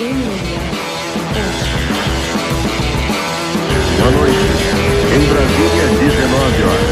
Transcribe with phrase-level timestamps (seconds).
[0.00, 0.08] Boa
[4.12, 4.38] noite.
[5.12, 6.88] Em Brasília, 19 horas.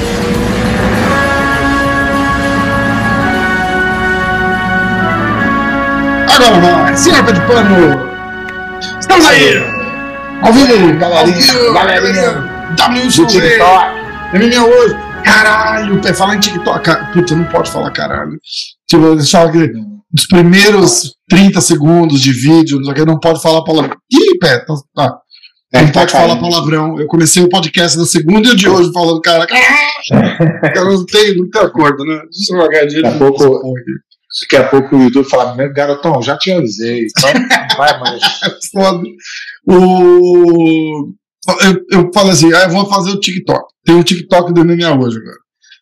[6.37, 7.99] Agora nós, senhor de pano.
[9.01, 9.57] Estamos aí.
[10.43, 12.33] Ao vivo, Galerinha, galerinha
[12.77, 13.87] W do TikTok.
[14.35, 14.95] MMA hoje.
[15.25, 16.91] Caralho, pé, falar em TikTok.
[17.15, 18.39] Puta, não pode falar caralho.
[18.87, 23.63] Tipo, eu achava que nos primeiros 30 segundos de vídeo, não o não pode falar
[23.65, 23.97] palavrão.
[24.11, 24.75] Ih, pé, tá.
[24.95, 25.19] tá.
[25.73, 26.41] É, não tá pode falar caindo.
[26.41, 26.99] palavrão.
[26.99, 30.63] Eu comecei o podcast da segunda e o de hoje falando, cara, caralho.
[30.63, 32.21] Cara, não tem, não tem acordo, né?
[32.33, 33.75] Deixa eu jogar de Daqui a pouco-
[34.41, 37.07] Daqui a pouco o YouTube fala, "Meu garotão, já te avisei.
[37.07, 37.31] Então,
[37.77, 38.23] vai mais.
[38.73, 39.03] foda.
[39.67, 41.13] O...
[41.63, 43.65] Eu, eu falo assim, ah, eu vou fazer o TikTok.
[43.85, 45.39] Tem um TikTok do MMA hoje agora.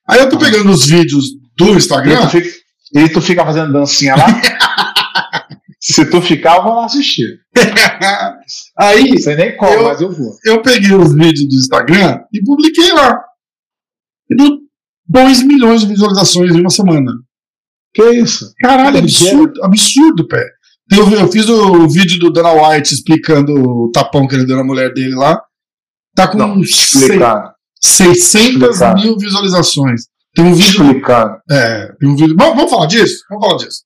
[0.08, 1.24] Aí eu tô pegando os vídeos
[1.56, 2.28] do Instagram.
[2.28, 2.48] fica,
[2.94, 4.26] e tu fica fazendo dancinha lá?
[5.80, 7.38] Se tu ficar, eu vou lá assistir.
[8.78, 10.32] Aí Não sei nem como, Eu- mas eu vou.
[10.44, 13.20] eu peguei os vídeos do Instagram e publiquei lá.
[14.30, 14.58] E deu
[15.08, 17.12] 2 milhões de visualizações em uma semana.
[17.94, 18.52] Que isso?
[18.60, 20.44] Caralho, absurdo, absurdo, pé.
[20.92, 24.64] Eu, eu fiz o vídeo do Dana White explicando o tapão que ele deu na
[24.64, 25.40] mulher dele lá.
[26.14, 27.50] Tá com Não, sei- explicando.
[27.80, 29.02] 600 Explicado.
[29.02, 30.02] mil visualizações.
[30.36, 30.70] Tem um vídeo.
[30.84, 31.36] Explicando.
[31.50, 32.36] É, tem um vídeo.
[32.36, 33.24] Bom, vamos falar disso?
[33.30, 33.80] Vamos falar disso.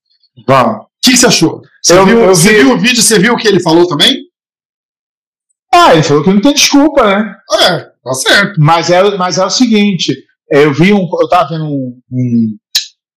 [0.47, 0.77] Vamos.
[0.85, 1.63] O que, que você achou?
[1.83, 3.03] Você, Eu- viu, eu você vi- viu o vídeo?
[3.03, 4.17] Você viu o que ele falou também?
[5.73, 7.37] Ah, ele falou que não tem desculpa, né?
[7.63, 8.61] É, tá certo.
[8.61, 10.15] Mas é, mas é o seguinte,
[10.51, 12.57] eu vi um, eu tava vendo um, um,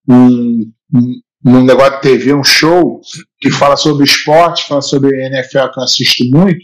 [0.09, 3.01] um, um- um negócio de TV, um show
[3.39, 6.59] que fala sobre esporte, fala sobre NFL que eu assisto muito,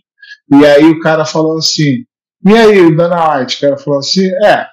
[0.54, 2.06] e aí o cara falou assim,
[2.46, 4.66] e aí, Dana White, o cara falou assim, é,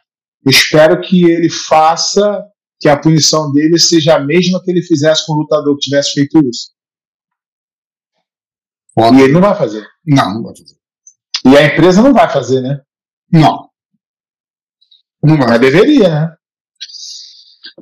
[0.51, 2.45] espero que ele faça
[2.81, 6.13] que a punição dele seja a mesma que ele fizesse com o lutador que tivesse
[6.13, 6.71] feito isso.
[8.99, 9.87] E ele não vai fazer.
[10.07, 10.75] Não, não vai fazer.
[11.45, 12.81] E a empresa não vai fazer, né?
[13.33, 13.69] Não.
[15.23, 15.49] Não vai.
[15.49, 16.35] Mas deveria, né?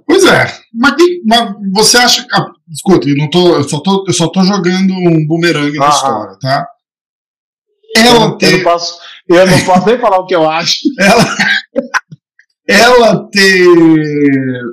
[0.07, 0.45] Pois é.
[0.73, 2.27] Mas, que- mas você acha.
[2.33, 5.89] Ah, escuta, eu, não tô, eu, só tô, eu só tô jogando um bumerangue na
[5.89, 6.69] história, tá?
[7.97, 10.79] Eu, Ela eu ter, não posso, eu não posso nem falar o que eu acho.
[10.99, 11.23] ela,
[12.67, 13.67] ela ter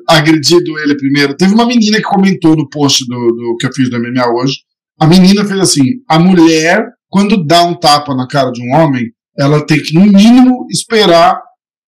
[0.08, 1.36] agredido ele primeiro.
[1.36, 4.56] Teve uma menina que comentou no post do, do que eu fiz do MMA hoje.
[5.00, 9.06] A menina fez assim: a mulher, quando dá um tapa na cara de um homem,
[9.38, 11.42] ela tem que, no mínimo, esperar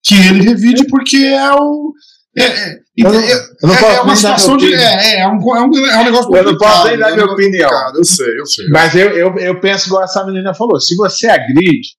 [0.03, 1.93] que ele revide, porque é o.
[2.35, 4.73] É, é, Eu não- é- eu não é- é uma situação de.
[4.73, 7.13] É, é, é, um, é, um, é um negócio Eu não posso nem dar é
[7.13, 7.69] um minha opinião.
[7.69, 8.67] complicado, Eu sei, eu sei.
[8.69, 11.89] Mas eu, eu, eu penso igual essa menina falou: se você agride,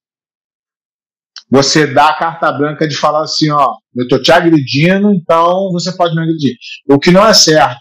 [1.55, 5.93] você dá a carta branca de falar assim: ó, eu tô te agredindo, então você
[5.97, 6.57] pode me agredir.
[6.89, 7.79] O que não é certo.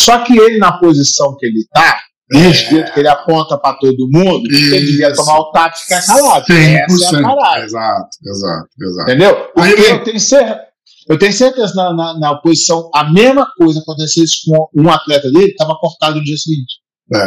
[0.00, 1.98] Só que ele, na posição que ele tá,
[2.30, 2.60] dedos
[2.92, 5.16] que ele aponta pra todo mundo, ele devia Isso.
[5.24, 6.44] tomar o tato e ficar calado.
[6.46, 6.84] 100%.
[6.84, 7.64] Essa é a parada.
[7.64, 9.10] Exato, exato, exato.
[9.10, 9.36] Entendeu?
[9.58, 10.60] Aí Porque vem- eu tenho certeza.
[11.08, 15.50] Eu tenho certeza na, na, na posição, a mesma coisa acontecesse com um atleta dele,
[15.52, 16.74] estava cortado no dia seguinte.
[17.14, 17.18] É,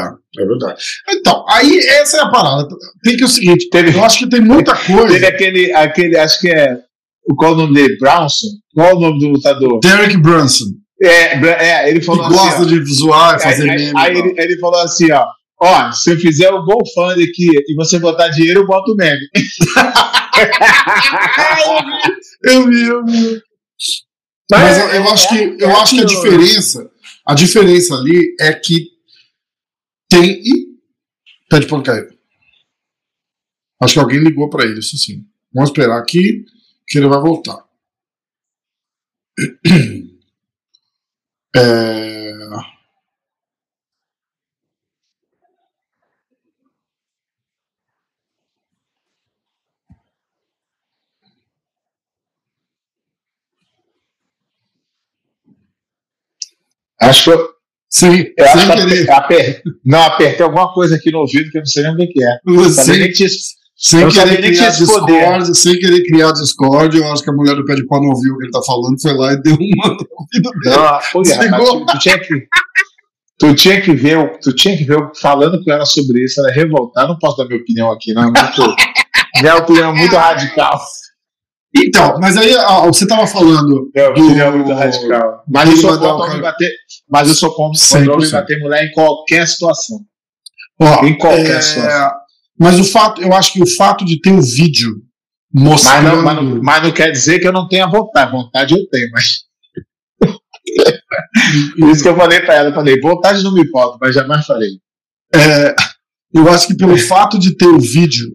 [0.42, 0.82] é verdade.
[1.10, 2.68] Então, aí essa é a parada.
[3.04, 5.28] Tem que o seguinte, Teve- eu acho que tem muita Teve coisa.
[5.28, 6.78] aquele, aquele, acho que é.
[7.38, 7.98] Qual o nome dele?
[7.98, 8.48] Brownson?
[8.74, 9.80] Qual o nome do lutador?
[9.82, 10.66] Derek Brunson,
[11.02, 11.36] É,
[11.86, 12.84] é ele que falou gosta assim.
[12.84, 13.94] de zoar e ó, fazer aí, meme.
[13.98, 15.26] aí ele, ele falou assim: ó.
[15.62, 19.20] Ó, se eu fizer o GoFund aqui e você botar dinheiro, eu boto o meme.
[22.44, 23.42] Eu vi, eu vi.
[24.52, 26.90] Mas eu, eu acho que, eu acho que a diferença,
[27.28, 28.86] a diferença ali é que
[30.10, 30.42] tem.
[30.42, 30.80] Ih,
[31.50, 32.20] pede pra cair.
[33.82, 35.26] Acho que alguém ligou pra ele, isso sim.
[35.54, 36.46] Vamos esperar aqui
[36.88, 37.66] que ele vai voltar.
[41.56, 42.30] É...
[57.02, 57.59] Acho
[57.90, 59.12] Sim, eu acho sem que querer.
[59.12, 62.24] aper- não, apertei alguma coisa aqui no ouvido que eu não sei nem o que
[62.24, 62.38] é.
[62.70, 63.30] Sem, nem que tinha-
[63.76, 64.70] sem querer criar.
[65.18, 68.10] Discord, sem querer criar Discord, eu acho que a mulher do pé de pau não
[68.10, 70.76] ouviu o que ele tá falando, foi lá e deu uma no ouvido dele.
[71.50, 72.48] Não, tu, tu tinha que.
[73.40, 76.54] Tu tinha que ver, tu tinha que ver falando com ela sobre isso, ela é
[76.54, 77.08] revoltada.
[77.08, 78.24] Não posso dar minha opinião aqui, não.
[78.24, 78.76] É muito,
[79.42, 80.78] minha opinião é muito radical.
[81.76, 83.92] Então, mas aí ó, você tava falando.
[83.94, 85.44] Minha Do- opinião é muito radical.
[85.48, 86.72] Mas eu sou o contra cara- homem bater.
[87.10, 88.10] Mas eu sou contra 100%.
[88.14, 90.00] homem bater mulher em qualquer situação.
[90.82, 92.12] Ó, Em qualquer é, situação.
[92.60, 94.90] Mas o fato, eu acho que o fato de ter o vídeo
[95.54, 96.04] Mas mostrando.
[96.16, 98.32] não, mas, não, mas não quer dizer que eu não tenha vontade.
[98.32, 99.26] Vontade eu tenho, mas.
[101.80, 104.46] Por isso que eu falei pra ela, eu falei, vontade não me importa, mas jamais
[104.46, 104.70] falei.
[105.34, 105.76] é,
[106.34, 108.28] Eu acho que pelo fato de ter o vídeo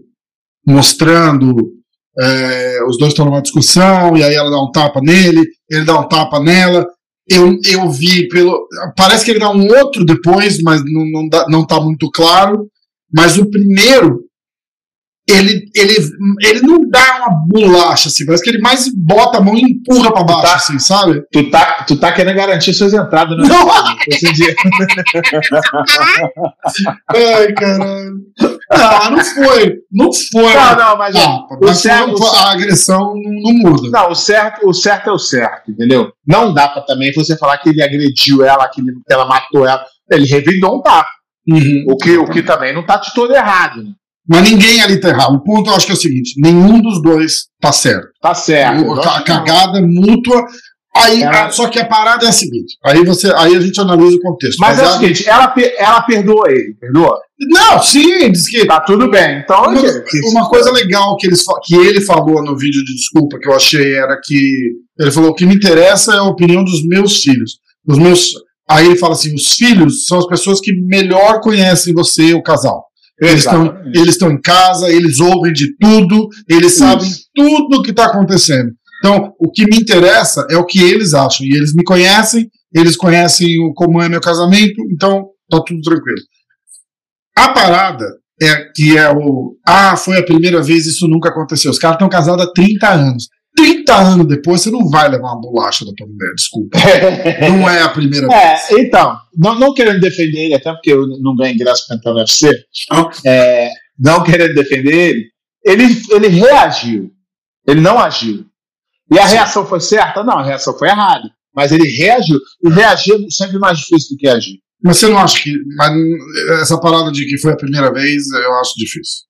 [0.66, 1.54] mostrando
[2.20, 5.98] é, os dois estão numa discussão, e aí ela dá um tapa nele, ele dá
[5.98, 6.86] um tapa nela.
[7.28, 8.68] Eu, eu vi pelo.
[8.96, 12.68] Parece que ele dá um outro depois, mas não, não, dá, não tá muito claro.
[13.12, 14.20] Mas o primeiro,
[15.28, 15.94] ele, ele,
[16.42, 20.12] ele não dá uma bolacha, assim, parece que ele mais bota a mão e empurra
[20.12, 21.22] pra baixo, tá, assim, sabe?
[21.32, 23.48] Tu tá, tu tá querendo garantir suas entradas, né?
[23.48, 23.66] Não.
[27.14, 28.14] Ai, caralho.
[28.70, 29.76] Não, não foi.
[29.90, 30.54] Não foi.
[30.54, 33.90] Não, não, mas, ah, o mas certo- foi- a agressão não, não muda.
[33.90, 36.12] Não, o certo, o certo é o certo, entendeu?
[36.26, 39.66] Não dá pra também você falar que ele agrediu ela, que, ele- que ela matou
[39.66, 39.84] ela.
[40.10, 41.08] Ele revidou um tapa.
[41.48, 41.84] Uhum.
[41.88, 43.82] O que, o que também não tá de todo errado.
[43.82, 43.90] Né?
[44.28, 45.34] Mas ninguém ali tá errado.
[45.34, 48.08] O ponto eu acho que é o seguinte: nenhum dos dois tá certo.
[48.22, 48.92] Tá certo.
[48.92, 49.44] A que não.
[49.44, 50.44] cagada mútua.
[50.96, 51.26] Aí, É.
[51.26, 54.20] a- só que a parada é a seguinte: aí, você, aí a gente analisa o
[54.20, 54.58] contexto.
[54.60, 57.18] Mas é o seguinte, ela, ela perdoa ele, perdoa?
[57.50, 58.64] Não, sim, diz que.
[58.64, 59.40] Tá tudo bem.
[59.40, 59.80] Então, Uma,
[60.30, 63.94] uma coisa legal que, eles, que ele falou no vídeo de desculpa que eu achei
[63.96, 67.58] era que ele falou: o que me interessa é a opinião dos meus filhos.
[67.86, 68.30] Os meus.
[68.70, 72.84] Aí ele fala assim: os filhos são as pessoas que melhor conhecem você, o casal.
[73.24, 76.78] Eles estão, eles estão em casa, eles ouvem de tudo, eles Isso.
[76.78, 78.70] sabem tudo o que está acontecendo.
[78.98, 81.46] Então, o que me interessa é o que eles acham.
[81.46, 86.22] E eles me conhecem, eles conhecem o, como é meu casamento, então tá tudo tranquilo.
[87.36, 88.06] A parada
[88.40, 89.56] é que é o.
[89.66, 91.70] Ah, foi a primeira vez, isso nunca aconteceu.
[91.70, 93.28] Os caras estão casados há 30 anos.
[93.56, 96.76] 30 anos depois, você não vai levar uma bolacha da tua mulher, desculpa.
[97.48, 98.40] Não é a primeira vez.
[98.40, 102.12] É, então, não, não querendo defender ele, até porque eu não ganho ingresso pra entrar
[102.12, 102.50] no UFC,
[102.90, 103.08] Ah.
[103.24, 105.30] é, não querendo defender ele,
[105.64, 107.10] ele, ele reagiu.
[107.66, 108.44] Ele não agiu.
[109.12, 109.34] E a Sim.
[109.36, 110.22] reação foi certa?
[110.24, 111.30] Não, a reação foi errada.
[111.54, 112.38] Mas ele reagiu.
[112.64, 114.58] E reagir é sempre mais difícil do que agir.
[114.82, 115.52] Mas você não acha que.
[115.76, 115.92] Mas
[116.60, 119.22] essa parada de que foi a primeira vez, eu acho difícil.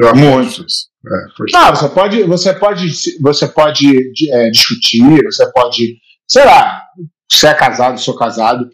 [0.00, 0.48] Eu acho Muito.
[0.48, 0.86] difícil.
[1.06, 3.96] É, Não, você pode, você pode, você pode
[4.32, 5.96] é, discutir, você pode,
[6.28, 6.82] sei lá,
[7.30, 8.66] se é casado, sou casado,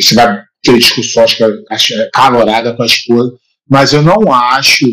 [0.00, 1.36] você vai ter discussões
[2.12, 3.32] calorada com a esposa,
[3.68, 4.86] mas eu não acho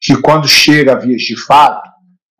[0.00, 1.88] que quando chega a vias de fato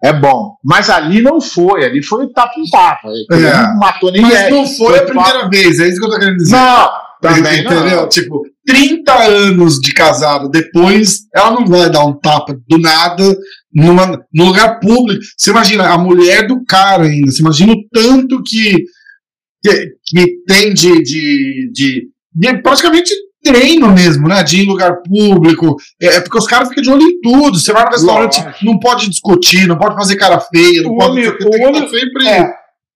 [0.03, 0.55] é bom.
[0.65, 3.09] Mas ali não foi, ali foi tapa em tapa.
[3.33, 3.63] Ele É.
[3.63, 4.31] não matou ninguém.
[4.31, 6.55] Mas não foi a Foi primeira vez, é isso que eu tô querendo dizer.
[6.57, 6.91] Não,
[7.21, 7.97] também Entendeu?
[8.03, 8.09] não.
[8.09, 13.35] Tipo, 30 anos de casado depois, ela não vai dar um tapa do nada
[13.73, 15.23] numa, num lugar público.
[15.37, 18.77] Você imagina, a mulher do cara ainda, você imagina o tanto que,
[19.65, 23.11] que, que tem de, de, de, de praticamente
[23.43, 24.43] treino mesmo, né?
[24.43, 25.77] De ir em lugar público.
[25.99, 27.59] É, é porque os caras ficam de olho em tudo.
[27.59, 28.65] Você vai no restaurante, Lógico.
[28.67, 31.23] não pode discutir, não pode fazer cara feia, não O pode.
[31.23, 32.27] que o sempre.
[32.27, 32.47] É,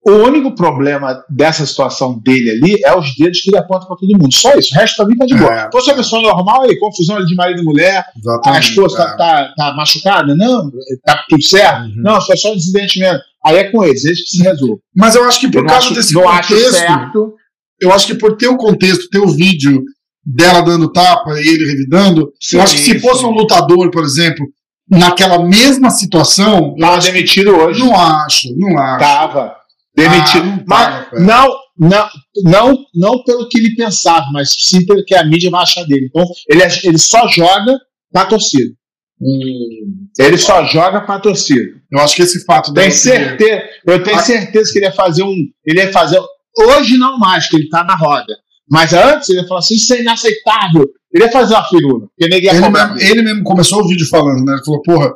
[0.04, 4.10] o único problema dessa situação dele ali é os dedos que ele aponta pra todo
[4.20, 4.34] mundo.
[4.34, 4.75] Só isso.
[4.75, 5.54] O resto também tá de boa.
[5.54, 5.70] É.
[5.70, 8.04] Fosse uma pessoa normal, aí, confusão ali de marido e mulher,
[8.44, 9.16] a esposa tá, é.
[9.16, 10.34] tá, tá machucada?
[10.34, 10.70] Não,
[11.04, 11.82] tá tudo certo?
[11.82, 12.02] Uhum.
[12.02, 13.20] Não, foi só um incidente mesmo.
[13.44, 14.78] Aí é com eles, eles que se resolvem.
[14.94, 17.34] Mas eu acho que por Eu causa acho, desse contexto, certo.
[17.81, 19.82] eu acho que por ter o contexto, ter o vídeo
[20.25, 23.26] dela dando tapa e ele revidando, Sim, eu acho que se fosse sim.
[23.26, 24.46] um lutador, por exemplo,
[24.90, 27.81] naquela mesma situação, Tava demitido hoje.
[27.81, 28.99] não acho, não acho.
[29.00, 29.62] Tava.
[29.94, 30.44] Demitido.
[30.49, 31.21] Ah, mas cara.
[31.21, 32.09] não, não,
[32.44, 36.06] não, não pelo que ele pensava, mas sim pelo que a mídia vai achar dele.
[36.09, 37.79] Então, ele, ele só joga
[38.12, 38.73] pra torcida.
[39.21, 41.62] Hum, Ele só joga pra torcida.
[41.93, 42.90] eu acho que esse fato ser-
[43.38, 45.37] certeza, eu tenho certeza que ele ia fazer um.
[45.64, 46.21] Ele ia fazer.
[46.59, 48.35] Hoje não mais, que ele tá na roda.
[48.69, 50.88] Mas antes ele ia falar assim: isso é inaceitável.
[51.14, 52.09] Ele ia fazer uma firula.
[52.19, 54.55] Ele, cobrar mesmo, ele mesmo começou o vídeo falando, né?
[54.55, 55.12] Ele falou, porra,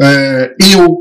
[0.00, 0.96] é, eu,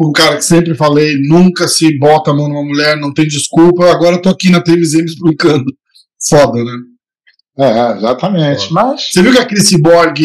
[0.00, 3.90] um cara que sempre falei, nunca se bota a mão numa mulher, não tem desculpa,
[3.90, 5.64] agora eu tô aqui na TMZ explicando.
[6.28, 6.72] Foda, né?
[7.58, 8.72] É, exatamente.
[8.72, 10.18] Mas Você viu que a Chris Borg,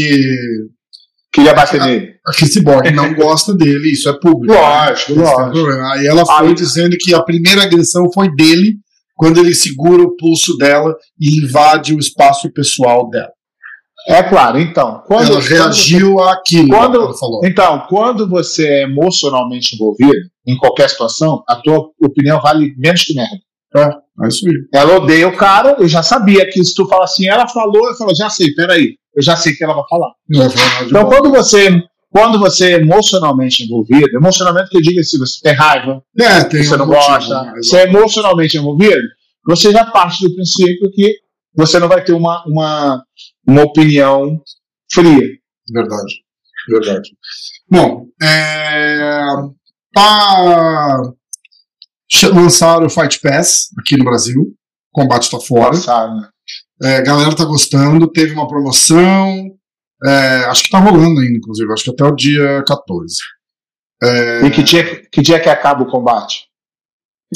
[1.31, 2.13] queria bater nele.
[2.25, 4.53] a Chris Borg não gosta dele, isso é público.
[4.53, 5.69] Lógico, tem lógico.
[5.93, 8.75] Aí ela foi Ah, dizendo que a primeira agressão foi dele
[9.15, 13.29] quando ele segura o pulso dela e invade o espaço pessoal dela.
[14.09, 15.03] É claro, então.
[15.05, 16.69] Quando, ela reagiu àquilo.
[16.69, 17.41] quando- ela falou.
[17.45, 20.11] Então, quando você é emocionalmente envolvido,
[20.47, 23.37] em qualquer situação, a tua opinião vale menos que merda.
[24.23, 24.53] É isso aí.
[24.73, 27.95] Ela odeia o cara, eu já sabia que se tu fala assim, ela falou, eu
[27.95, 30.09] falo, já sei, peraí, eu já sei que ela vai falar.
[30.33, 31.09] Falar nada de Então, bom.
[31.09, 36.01] quando você, quando você é emocionalmente envolvido, emocionalmente que eu digo assim, você tem raiva,
[36.19, 37.53] É, tem você um não motivo, gosta, né?
[37.61, 39.01] você é emocionalmente envolvido,
[39.45, 41.13] você já parte do princípio que
[41.55, 43.03] você não vai ter uma, uma,
[43.47, 44.41] uma opinião
[44.91, 45.27] fria.
[45.71, 46.13] Verdade.
[46.69, 47.09] Verdade.
[47.69, 49.31] Bom, é,
[49.93, 51.01] tá,
[52.11, 54.41] che- lançaram o Fight Pass aqui no Brasil.
[54.41, 55.73] O combate tá fora.
[55.75, 56.29] Sabe, né?
[56.81, 58.09] É, a galera tá gostando.
[58.11, 59.51] Teve uma promoção.
[60.05, 61.71] É, acho que tá rolando ainda, inclusive.
[61.71, 63.15] Acho que até o dia 14.
[64.01, 66.48] É, E que dia, que dia que acaba o combate?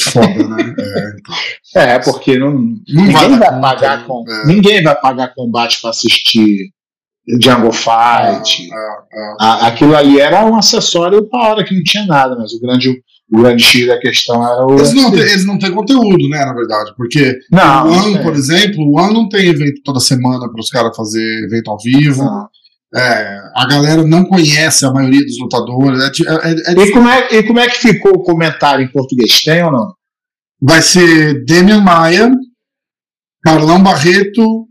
[0.02, 0.74] Foda, né?
[0.80, 1.36] É, então.
[1.76, 4.46] É, porque não, Não ninguém vai vai, pagar com, É.
[4.46, 6.70] ninguém vai pagar combate para assistir
[7.42, 8.70] Jungle Fight.
[8.72, 9.36] É, é.
[9.40, 12.90] A- aquilo ali era um acessório para hora que não tinha nada, mas o grande,
[13.32, 14.76] o grande X da questão era o.
[14.78, 18.34] Eles não, têm, eles não têm conteúdo, né, na verdade, porque Não, o One, por
[18.34, 22.24] exemplo, o One não tem evento toda semana para os caras fazer evento ao vivo.
[22.24, 22.48] Não.
[22.96, 26.00] É, a galera não conhece a maioria dos lutadores.
[26.00, 28.92] É é- é- é E, como é, e como é que ficou o comentário em
[28.92, 29.42] português?
[29.42, 29.94] Tem ou não?
[30.66, 32.32] vai ser Demian Maia,
[33.44, 34.68] Carlão Barreto,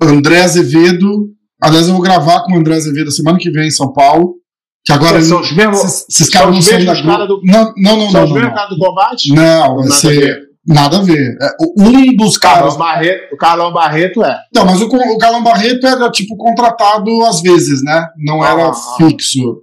[0.00, 1.30] André Azevedo.
[1.60, 4.36] Aliás, eu vou gravar com o André Azevedo semana que vem em São Paulo.
[4.84, 7.40] Que agora são os mesmos, esses, esses são caras não são da Globo.
[7.44, 8.26] Não, não, não, são não.
[8.28, 9.32] os mesmos caras do combate?
[9.32, 10.42] Não, vai ser.
[10.66, 11.36] Nada a ver.
[11.40, 12.76] É, um dos caras.
[12.76, 14.38] Carlão Barreto, o Carlão Barreto é.
[14.54, 18.06] Não, mas o, o Carlão Barreto era tipo contratado às vezes, né?
[18.18, 18.96] Não era Ah, ah.
[18.96, 19.62] fixo.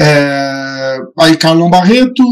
[0.00, 2.24] É, aí Carlão Barreto,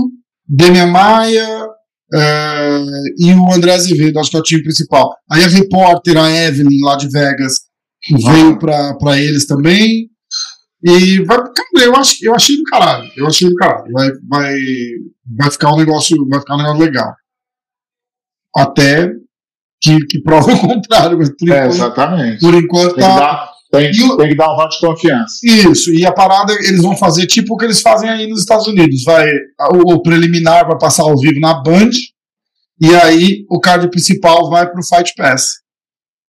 [0.49, 1.69] Demian Maia
[2.13, 2.81] é,
[3.19, 5.15] e o André Azevedo, acho que é o time principal.
[5.31, 7.55] Aí a repórter, a Evelyn, lá de Vegas,
[8.11, 10.09] veio pra, pra eles também.
[10.83, 11.39] E vai,
[11.83, 13.09] eu, acho, eu achei do caralho.
[13.17, 13.93] Eu achei do caralho.
[13.93, 14.57] Vai, vai,
[15.37, 17.13] vai ficar um negócio, vai ficar um negócio legal.
[18.57, 19.11] Até
[19.81, 22.41] que, que prova o contrário, mas por É, enquanto, exatamente.
[22.41, 23.17] por enquanto Tem que, tá.
[23.19, 25.35] dar, tem, E o- tem que dar um voto de confiança.
[25.45, 28.67] Isso, e a parada eles vão fazer tipo o que eles fazem aí nos Estados
[28.67, 29.05] Unidos.
[29.05, 29.27] Vai,
[29.73, 31.91] o, o preliminar vai passar ao vivo na Band,
[32.81, 35.49] e aí o card principal vai pro Fight Pass.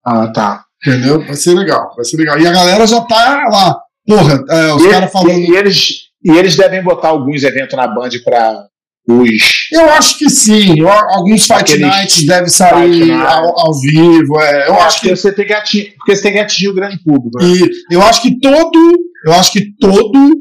[0.06, 0.64] Ah, tá.
[0.86, 1.24] Entendeu?
[1.26, 2.40] Vai ser legal, vai ser legal.
[2.40, 3.80] E a galera já tá lá.
[4.08, 5.30] Porra, é, os caras falando.
[5.32, 5.90] e, e eles,
[6.24, 8.66] e eles devem botar alguns eventos na Band para
[9.08, 9.68] os.
[9.72, 10.80] Eu acho que sim.
[10.82, 13.12] Alguns Fight Nights devem sair Night.
[13.12, 14.40] ao, ao vivo.
[14.40, 14.68] é.
[14.68, 17.38] eu acho que você tem que atingir, porque você tem que atingir o grande público.
[17.40, 17.46] né?
[17.46, 18.80] E eu acho que todo,
[19.26, 20.36] eu acho que todo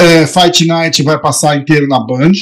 [0.00, 2.32] é, Fight Night vai passar inteiro na Band.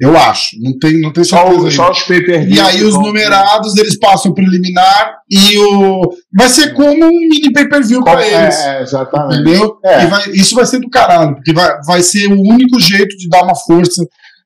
[0.00, 0.56] Eu acho.
[0.60, 1.70] Não tem, não tem Só, certeza.
[1.70, 6.00] só os pay per E aí os numerados eles passam preliminar e o
[6.36, 8.56] vai ser como um mini pay-per-view para eles.
[8.58, 9.42] É, exatamente.
[9.42, 9.78] Entendeu?
[9.84, 10.04] É.
[10.06, 13.44] Vai- isso vai ser do caralho, porque vai, vai ser o único jeito de dar
[13.44, 14.04] uma força,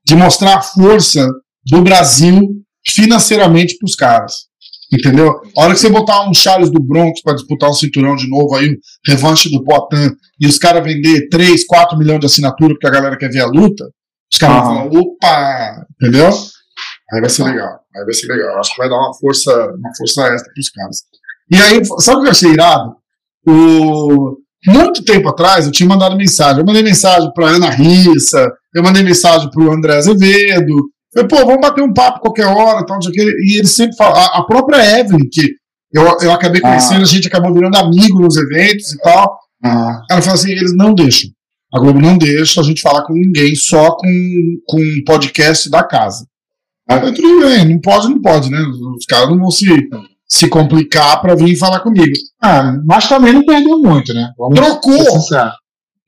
[0.09, 1.29] de mostrar a força
[1.67, 2.41] do Brasil
[2.87, 4.49] financeiramente pros caras.
[4.91, 5.35] Entendeu?
[5.55, 8.55] A hora que você botar um Charles do Bronx para disputar o cinturão de novo,
[8.57, 8.75] aí,
[9.07, 13.19] revanche do Poitin, e os caras vender 3, 4 milhões de assinatura porque a galera
[13.19, 13.85] quer ver a luta,
[14.33, 15.87] os caras vão falar, opa!
[16.01, 16.29] Entendeu?
[17.13, 17.81] Aí vai ser legal.
[17.95, 18.59] Aí vai ser legal.
[18.59, 20.97] Acho que vai dar uma força, uma força extra pros caras.
[21.51, 22.95] E aí, sabe o que eu achei irado?
[23.47, 24.39] O...
[24.67, 26.61] Muito tempo atrás, eu tinha mandado mensagem.
[26.61, 30.75] Eu mandei mensagem pra Ana Rissa, eu mandei mensagem pro André Azevedo.
[31.13, 33.33] Falei, pô, vamos bater um papo qualquer hora, tal, não sei o quê.
[33.45, 34.17] E eles sempre falam.
[34.17, 35.55] A, a própria Evelyn, que
[35.93, 39.39] eu, eu acabei conhecendo, a gente acabou virando amigo nos eventos e tal.
[39.65, 41.31] Ah, Ela fala assim: eles não deixam.
[41.75, 44.09] A Globo não deixa a gente falar com ninguém, só com,
[44.67, 46.27] com um podcast da casa.
[46.89, 48.59] Aí, eu, tudo bem, não pode, não pode, né?
[48.97, 49.67] Os caras não vão se,
[50.27, 52.13] se complicar pra vir falar comigo.
[52.43, 54.31] ah, mas também não perdeu muito, né?
[54.39, 54.97] Vamos Trocou!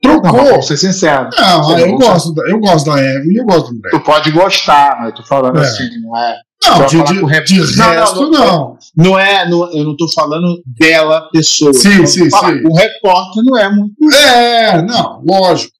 [0.03, 0.23] Sinceros.
[0.23, 0.45] Não, Trocou!
[0.51, 1.37] vamos ser sinceros.
[1.39, 3.91] Não, Você eu não- gosto, da, eu gosto da Evelyn, eu gosto do André.
[3.91, 5.63] Tu pode gostar, mas eu tô falando É.
[5.63, 6.37] assim, não é.
[6.63, 8.79] Não, de, falar de, rep- de Não, não, resto, não, não.
[8.97, 11.73] Não é, não- eu não tô falando dela, pessoa.
[11.73, 12.63] Sim, sim, fala, sim.
[12.67, 13.95] O repórter não é muito.
[14.15, 15.73] É, não, lógico.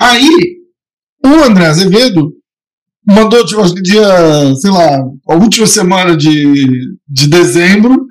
[0.00, 0.28] Aí,
[1.26, 2.32] o André Azevedo
[3.04, 4.04] mandou, tipo, acho que dia,
[4.60, 6.70] sei lá, a última semana de,
[7.08, 8.06] de dezembro,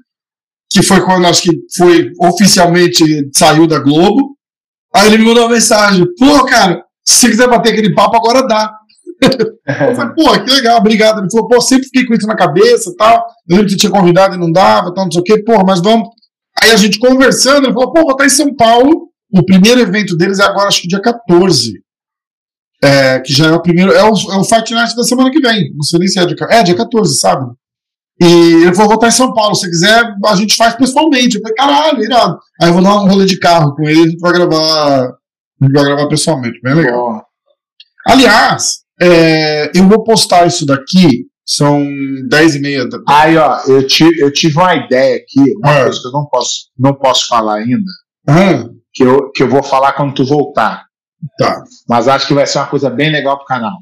[0.69, 4.35] que foi quando acho que foi oficialmente saiu da Globo.
[4.97, 8.47] Aí ele me mandou uma mensagem: pô, cara, se você quiser bater aquele papo, agora
[8.47, 8.73] dá.
[9.87, 11.19] Eu falei, pô, que legal, obrigado.
[11.19, 13.25] Ele falou, pô, sempre fiquei com isso na cabeça tal.
[13.47, 15.81] Eu lembro que tinha convidado e não dava, tal, não sei o quê, porra, mas
[15.81, 16.09] vamos.
[16.61, 19.09] Aí a gente conversando, ele falou, pô, vou estar em São Paulo.
[19.31, 21.73] O primeiro evento deles é agora, acho que dia 14.
[22.83, 23.91] É, que já é o primeiro.
[23.91, 25.73] É o, é o Fight Night da semana que vem.
[25.75, 27.45] Não sei nem se é dia, é, dia 14, sabe?
[28.19, 28.25] E
[28.63, 29.53] ele falou, vou estar em São Paulo.
[29.55, 31.35] Se quiser, a gente faz pessoalmente.
[31.35, 32.37] Eu falei, caralho, irado.
[32.61, 35.01] Aí eu vou dar um rolê de carro com ele, a gente vai gravar.
[35.61, 37.23] A gente vai gravar pessoalmente, bem legal.
[38.07, 41.85] Aliás, é, eu vou postar isso daqui, são
[42.29, 45.83] 10 e meia da Aí, ó, eu, ti- eu tive uma ideia aqui, uma É.
[45.83, 47.91] coisa que eu não posso, não posso falar ainda,
[48.93, 50.85] que eu, que eu vou falar quando tu voltar.
[51.39, 51.63] tá.
[51.89, 53.73] Mas acho que vai ser uma coisa bem legal pro canal.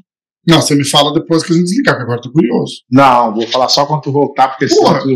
[0.46, 2.74] Não, você me fala depois que a gente desligar, que agora eu tô curioso.
[2.90, 5.00] Não, vou falar só quando tu voltar, porque senão Porra.
[5.00, 5.08] tu.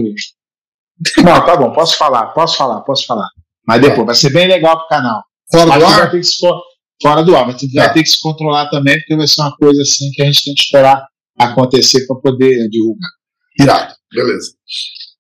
[1.22, 3.28] Não, tá bom, posso falar, posso falar, posso falar.
[3.66, 5.22] Mas depois, vai ser bem legal pro canal.
[5.50, 6.10] Fora Mas do vai ar?
[6.10, 6.36] que se
[7.02, 7.84] fora do ar, mas tu Tá.
[7.84, 10.44] vai ter que se controlar também, porque vai ser uma coisa assim que a gente
[10.44, 11.02] tem que esperar
[11.38, 13.10] acontecer para poder divulgar.
[13.58, 14.52] Irado, beleza.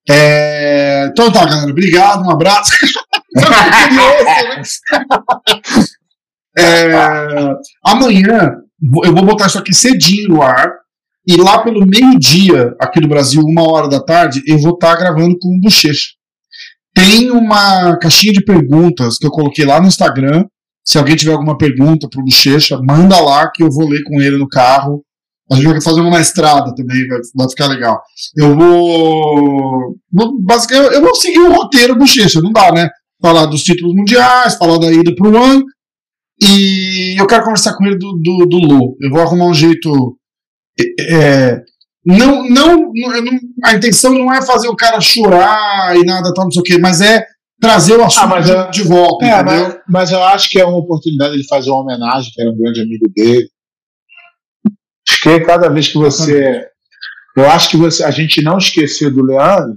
[0.08, 1.70] É, então tá, galera.
[1.70, 2.70] Obrigado, um abraço.
[6.58, 6.90] É,
[7.84, 8.56] amanhã
[9.04, 10.72] eu vou botar isso aqui cedinho no ar.
[11.26, 15.38] E lá pelo meio-dia, aqui no Brasil, uma hora da tarde, eu vou estar gravando
[15.38, 16.08] com o Bochecha.
[16.94, 20.46] Tem uma caixinha de perguntas que eu coloquei lá no Instagram.
[20.84, 24.38] Se alguém tiver alguma pergunta pro Bochecha, manda lá que eu vou ler com ele
[24.38, 25.04] no carro.
[25.52, 28.00] A gente vai fazer uma estrada também, vai, vai ficar legal.
[28.36, 29.96] Eu vou.
[30.12, 32.88] vou basicamente, eu vou seguir o roteiro Bochecha, não dá, né?
[33.20, 35.64] Falar dos títulos mundiais, falar da ida pro One.
[36.42, 38.96] E eu quero conversar com ele do, do, do Lu.
[39.00, 40.16] Eu vou arrumar um jeito.
[40.98, 41.62] É,
[42.04, 43.10] não, não, não,
[43.64, 46.78] a intenção não é fazer o cara chorar e nada, tal, não sei o quê,
[46.78, 47.26] mas é
[47.60, 49.42] trazer o assunto ah, eu, de, volta, é?
[49.42, 52.56] Mas, mas, eu acho que é uma oportunidade de fazer uma homenagem, que era um
[52.56, 53.50] grande amigo dele.
[55.06, 56.66] Acho que cada vez que você.
[57.36, 59.76] Eu acho que você, a gente não esquecer do Leandro.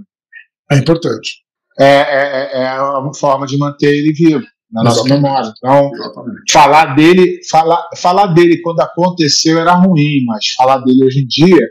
[0.72, 1.44] É importante.
[1.78, 5.54] É, é, é, é uma forma de manter ele vivo na nossa memória.
[5.56, 6.52] Então, Exatamente.
[6.52, 11.62] falar dele, falar, falar dele quando aconteceu era ruim, mas falar dele hoje em dia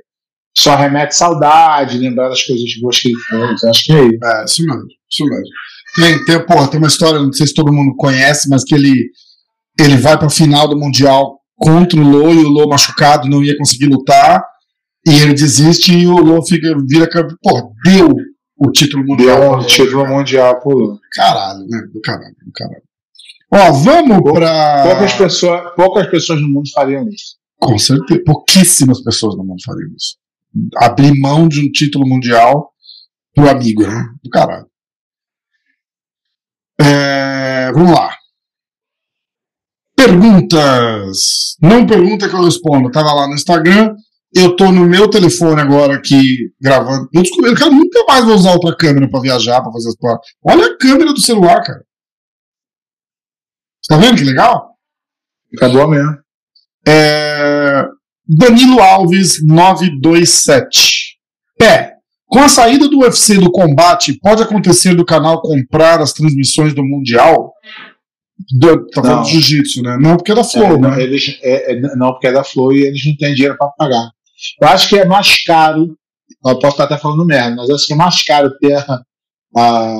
[0.57, 3.65] só remete saudade, lembrar das coisas boas que ele fez.
[3.65, 4.25] Acho que é isso.
[4.25, 5.47] É, isso mesmo, isso mesmo.
[5.97, 9.11] Tem, tem, porra, tem uma história, não sei se todo mundo conhece, mas que ele,
[9.79, 13.43] ele vai para a final do Mundial contra o Lô e o Lô machucado não
[13.43, 14.43] ia conseguir lutar.
[15.07, 17.37] E ele desiste e o Lô fica, vira campeão.
[17.43, 18.15] Porra, deu
[18.57, 19.39] o título mundial.
[19.39, 21.01] Deu o título mundial pro Lô.
[21.13, 21.83] Caralho, né?
[21.93, 22.83] Do caralho, do caralho.
[23.53, 24.83] Ó, vamos para.
[24.83, 27.37] Poucas pessoas, poucas pessoas no mundo fariam isso.
[27.59, 30.23] Com certeza, pouquíssimas pessoas no mundo fariam isso
[30.77, 32.73] abrir mão de um título mundial
[33.35, 34.05] pro amigo, né?
[34.23, 34.67] Do caralho.
[36.81, 38.15] É, vamos lá.
[39.97, 41.57] Perguntas.
[41.61, 42.89] Não pergunta que eu respondo.
[42.89, 43.95] Eu tava lá no Instagram.
[44.35, 47.09] Eu tô no meu telefone agora aqui gravando.
[47.13, 49.97] Eu descobri que eu nunca mais vou usar outra câmera para viajar, para fazer as
[49.97, 50.21] coisas.
[50.43, 51.85] Olha a câmera do celular, cara.
[53.89, 54.73] Tá vendo que legal?
[55.57, 56.17] Acabou mesmo.
[56.87, 57.85] É,
[58.27, 61.17] Danilo Alves 927.
[61.59, 61.93] Pé.
[62.27, 66.83] Com a saída do UFC do combate, pode acontecer do canal comprar as transmissões do
[66.83, 67.53] Mundial?
[68.59, 69.99] Do, tá falando de jiu-jitsu, né?
[70.01, 70.89] Não porque é da Flow, é, né?
[70.89, 73.69] Não, eles, é, é, não, porque é da Flow e eles não têm dinheiro para
[73.69, 74.11] pagar.
[74.61, 75.95] Eu acho que é mais caro,
[76.47, 79.03] eu posso estar até falando merda, mas acho que é mais caro ter a,
[79.57, 79.97] a,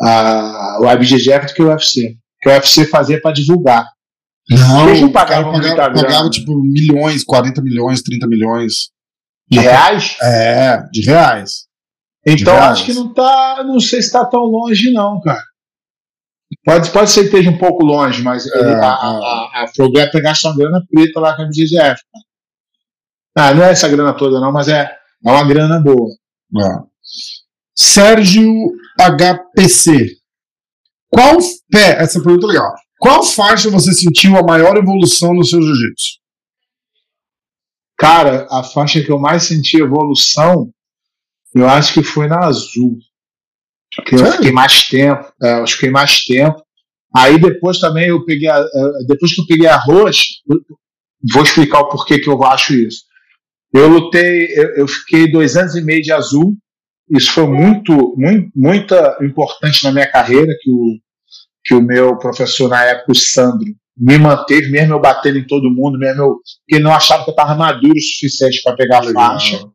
[0.00, 2.18] a, o IBGF do que o UFC.
[2.40, 3.86] Que o UFC fazia para divulgar.
[4.50, 8.90] Não, Eles não pagavam, pagava, pagava tipo milhões, 40 milhões, 30 milhões.
[9.50, 10.16] De reais?
[10.22, 11.66] É, de reais.
[12.26, 12.72] Então de reais.
[12.72, 13.62] acho que não tá.
[13.64, 15.42] Não sei se está tão longe, não, cara.
[16.64, 18.80] Pode, pode ser que esteja um pouco longe, mas é, ele, a, é.
[18.80, 22.00] a, a, a Flowgrap pegar só grana preta lá com a BGF.
[23.36, 24.90] Ah, não é essa grana toda, não, mas é,
[25.24, 26.08] é uma grana boa.
[26.56, 26.88] É.
[27.74, 28.44] Sérgio
[28.98, 30.17] HPC.
[31.10, 31.36] Qual.
[31.70, 32.74] Pé, essa pergunta é legal.
[32.98, 36.18] Qual faixa você sentiu a maior evolução no seu jiu-jitsu?
[37.96, 40.70] Cara, a faixa que eu mais senti evolução,
[41.54, 42.96] eu acho que foi na azul.
[43.94, 45.32] Porque eu fiquei mais tempo.
[45.42, 46.62] É, eu fiquei mais tempo.
[47.14, 50.24] Aí depois também eu peguei a, é, depois que eu peguei a roxa,
[51.32, 53.04] vou explicar o porquê que eu acho isso.
[53.72, 56.56] Eu lutei, eu, eu, fiquei dois anos e meio de azul.
[57.10, 60.96] Isso foi muito, muito, muito importante na minha carreira, que o,
[61.64, 63.66] que o meu professor na época, o Sandro,
[63.96, 67.30] me manteve, mesmo eu batendo em todo mundo, mesmo eu, porque ele não achava que
[67.30, 69.66] eu estava maduro o suficiente para pegar a faixa.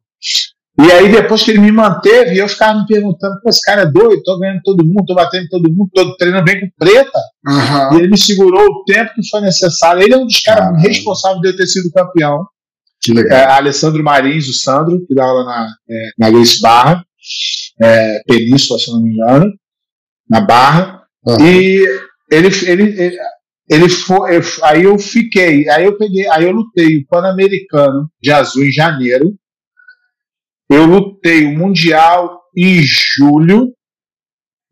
[0.80, 3.86] E aí, depois que ele me manteve, eu ficava me perguntando: Pô, esse cara é
[3.86, 7.20] doido, tô ganhando todo mundo, tô batendo em todo mundo, tô treinando bem com preta.
[7.46, 7.94] Uhum.
[7.94, 10.02] E ele me segurou o tempo que foi necessário.
[10.02, 12.44] Ele é um dos caras responsáveis de eu ter sido campeão.
[13.00, 13.38] Que legal.
[13.38, 17.06] É, Alessandro Marins, o Sandro, que dá aula na, é, na Grace Barra,
[17.82, 19.52] é, Península, se não me engano,
[20.30, 21.04] na Barra.
[21.26, 21.46] Uhum.
[21.46, 21.86] E
[22.32, 23.18] ele, ele, ele,
[23.70, 24.40] ele foi.
[24.64, 29.34] Aí eu fiquei, aí eu peguei, aí eu lutei o Pan-Americano de azul em janeiro.
[30.70, 33.74] Eu lutei o Mundial em julho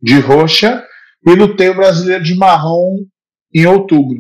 [0.02, 0.84] de roxa
[1.26, 3.06] e lutei o brasileiro de marrom
[3.54, 4.18] em outubro.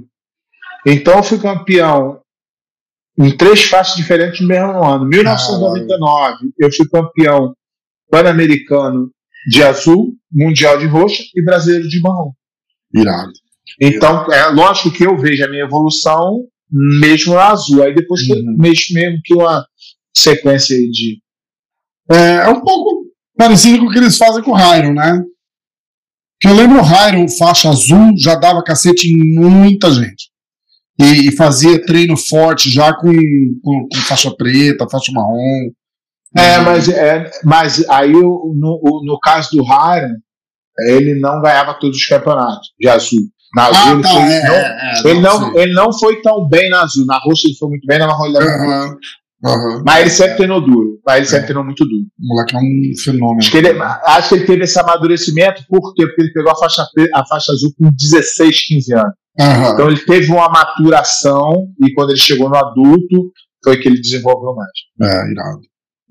[0.86, 2.22] Então eu fui campeão
[3.18, 5.06] em três faixas diferentes no mesmo ano.
[5.06, 7.56] 1999 eu fui campeão
[8.12, 9.10] pan-americano
[9.50, 12.32] de azul, mundial de roxa e brasileiro de marrom.
[12.94, 13.32] Irado.
[13.80, 17.84] Então, é lógico que eu vejo a minha evolução mesmo na azul.
[17.84, 18.56] Aí depois uhum.
[18.58, 19.66] mesmo, mesmo que uma
[20.16, 21.20] sequência de.
[22.10, 23.06] É, é, um pouco
[23.38, 25.24] parecido com o que eles fazem com o Hyron, né?
[26.40, 30.32] Que eu lembro o Hyron, faixa azul, já dava cacete em muita gente.
[31.00, 35.72] E, e fazia treino forte já com, com, com, faixa preta, faixa marrom.
[36.38, 38.54] É, mas, é, mas aí no,
[39.06, 40.16] no caso do Hiram,
[40.88, 43.20] ele não ganhava todos os campeonatos de azul.
[43.56, 44.10] Na azul Ah, ele, tá.
[44.10, 45.58] foi, É, não, é, é, ele, não, sim.
[45.60, 47.06] ele não foi tão bem na azul.
[47.06, 48.38] Na roxa ele foi muito bem, na marrom ele.
[48.38, 48.96] Aham,
[49.46, 49.84] aham.
[49.86, 51.00] Mas ele sempre treinou duro.
[51.06, 51.30] Mas ele É.
[51.30, 52.04] sempre treinou muito duro.
[52.18, 53.40] O moleque é um fenômeno.
[53.40, 56.06] Acho que, ele, acho que ele teve esse amadurecimento por quê?
[56.08, 59.14] Porque ele pegou a faixa, a faixa azul com 16, 15 anos.
[59.38, 59.74] Aham.
[59.74, 63.32] Então ele teve uma maturação e quando ele chegou no adulto
[63.64, 64.72] foi que ele desenvolveu mais.
[65.14, 65.60] É, irado.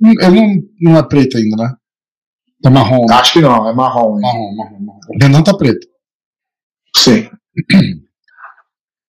[0.03, 1.75] Hum, Ele não, não é preto ainda, né?
[2.63, 3.05] Tá marrom.
[3.07, 3.15] né?
[3.15, 4.15] Acho que não, é marrom.
[4.17, 4.21] hein?
[4.23, 5.01] Marrom, marrom, marrom.
[5.15, 5.87] O Renan tá preto.
[6.97, 7.29] Sim.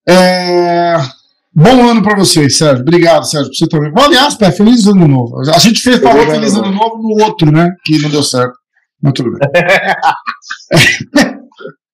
[0.08, 0.96] É...
[1.54, 2.82] Bom ano pra vocês, Sérgio.
[2.82, 3.92] Obrigado, Sérgio, por você também.
[3.92, 5.38] Bom, aliás, pé, feliz ano novo.
[5.54, 7.70] A gente fez, falou Feliz feliz ano novo no outro, né?
[7.84, 8.54] Que não deu certo.
[9.02, 9.40] Mas tudo bem.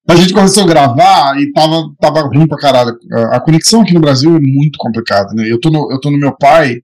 [0.10, 2.96] a gente começou a gravar e tava, tava ruim pra caralho.
[3.14, 5.50] A- A conexão aqui no Brasil é muito complicada, né?
[5.52, 6.78] Eu tô no, eu tô no meu pai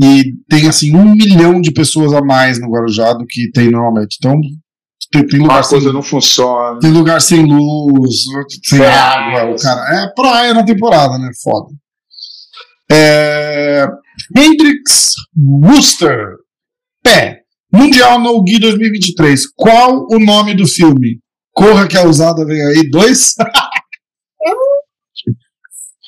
[0.00, 4.16] e tem, assim, um milhão de pessoas a mais no Guarujá do que tem normalmente.
[4.18, 4.40] Então,
[5.10, 6.78] tem, tem lugar Uma sem coisa não funciona.
[6.78, 8.24] tem lugar sem luz,
[8.64, 10.04] sem É, água, o cara.
[10.04, 11.30] É praia na temporada, né?
[11.42, 11.68] Foda.
[12.90, 13.88] É...
[14.36, 16.36] Hendrix Wooster.
[17.02, 17.40] Pé.
[17.72, 19.46] Mundial No Gui 2023.
[19.56, 21.18] Qual o nome do filme?
[21.52, 22.88] Corra que a usada vem aí.
[22.88, 23.34] Dois?
[23.40, 23.70] ah,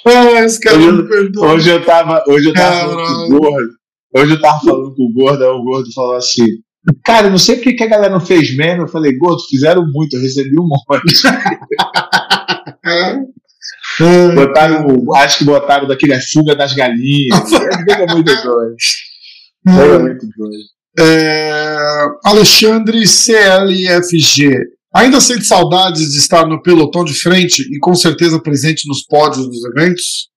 [0.45, 1.53] esse cara não me perdoa.
[1.53, 2.97] Hoje eu tava, hoje eu tava
[4.15, 6.45] Hoje eu tava falando com o gordo, aí o gordo falou assim.
[7.05, 8.81] Cara, não sei porque que a galera não fez meme.
[8.81, 11.03] Eu falei, gordo, fizeram muito, eu recebi um monte.
[14.35, 17.39] Botaram, acho que botaram daquele a fuga das galinhas.
[17.91, 18.77] É muito doido.
[19.67, 20.65] É muito doido.
[20.99, 24.57] É, Alexandre CLFG.
[24.95, 29.47] Ainda sente saudades de estar no pelotão de frente e com certeza presente nos pódios
[29.47, 30.30] dos eventos?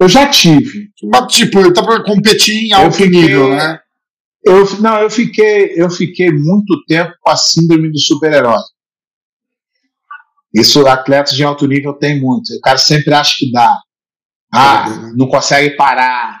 [0.00, 0.88] Eu já tive.
[1.04, 3.78] Mas, tipo, ele tá pra competir em Eu alto fiquei- nível, né?
[4.42, 8.56] Eu, não, eu fiquei, eu fiquei muito tempo com a síndrome do super-herói.
[10.54, 12.48] Isso atletas de alto nível tem muito.
[12.56, 13.76] O cara sempre acha que dá.
[14.52, 14.86] Ah,
[15.16, 16.40] não consegue parar.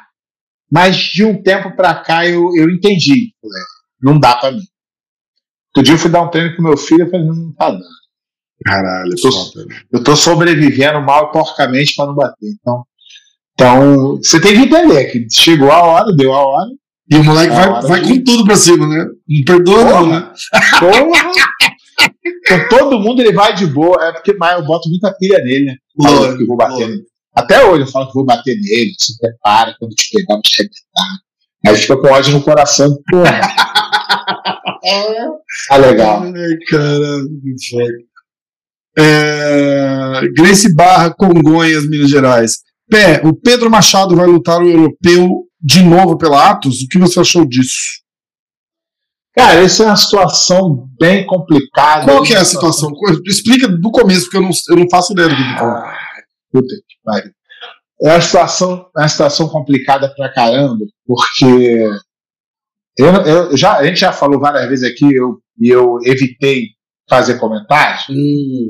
[0.70, 3.32] Mas de um tempo pra cá eu, eu entendi.
[4.02, 4.62] Não dá pra mim.
[5.68, 7.84] Outro dia eu fui dar um treino com meu filho e falei, não tá dando.
[8.64, 9.66] Caralho, Tô- foda.
[9.92, 12.48] Eu tô sobrevivendo mal e porcamente pra não bater.
[12.60, 12.84] Então,
[13.60, 16.70] então, você tem que entender que chegou a hora, deu a hora.
[17.10, 19.04] E o moleque vai, hora vai com tudo pra cima, né?
[19.28, 20.20] Não perdoa, não, Porra.
[20.20, 20.32] né?
[20.78, 21.32] Porra!
[22.48, 25.66] Com todo mundo ele vai de boa, é porque mas eu boto muita pilha nele,
[25.66, 25.74] né?
[25.98, 27.02] Lógico, que vou bater nele.
[27.34, 30.56] Até hoje eu falo que vou bater nele, se prepara, quando te pegar, vou te
[30.58, 31.18] arrebentar.
[31.66, 33.40] Aí fica com ódio no coração, porra.
[35.68, 36.22] Tá legal.
[36.22, 37.92] Ai, que foda.
[38.98, 42.52] É, Grace Barra, Congonhas, Minas Gerais.
[42.90, 46.82] Pé, o Pedro Machado vai lutar o europeu de novo pela Atos?
[46.82, 48.00] O que você achou disso?
[49.34, 52.04] Cara, essa é uma situação bem complicada.
[52.04, 52.90] Qual que é a situação?
[53.24, 55.42] Explica do começo, porque eu não, eu não faço ideia do que.
[55.42, 55.96] Ah,
[56.52, 57.30] puta que pariu.
[58.02, 61.86] É uma situação, é uma situação complicada pra caramba, porque
[62.98, 66.68] eu, eu já, a gente já falou várias vezes aqui eu, e eu evitei
[67.08, 68.06] fazer comentários,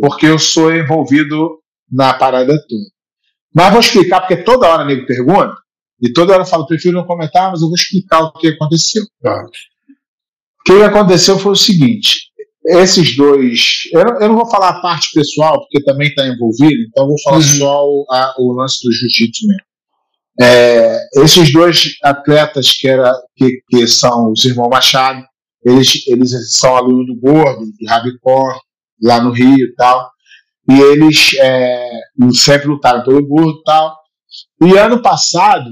[0.01, 1.59] porque eu sou envolvido
[1.91, 3.00] na parada toda.
[3.55, 5.55] Mas vou explicar, porque toda hora nego pergunta,
[6.01, 9.03] e toda hora eu falo, prefiro não comentar, mas eu vou explicar o que aconteceu.
[9.23, 9.45] Tá.
[9.45, 12.17] O que aconteceu foi o seguinte:
[12.67, 13.83] esses dois.
[13.93, 17.09] Eu não, eu não vou falar a parte pessoal, porque também está envolvido, então eu
[17.09, 17.43] vou falar Uhum.
[17.43, 19.63] só o, a- o lance do jiu-jitsu mesmo.
[20.43, 25.23] É, esses dois atletas que, era, que, que são os irmãos Machado,
[25.65, 28.59] eles, eles são alunos do Gordo, de Rabicó,
[29.03, 30.11] lá no Rio e tal.
[30.71, 31.91] E eles é,
[32.33, 33.97] sempre lutaram pelo Gordo e tal.
[34.63, 35.71] E ano passado,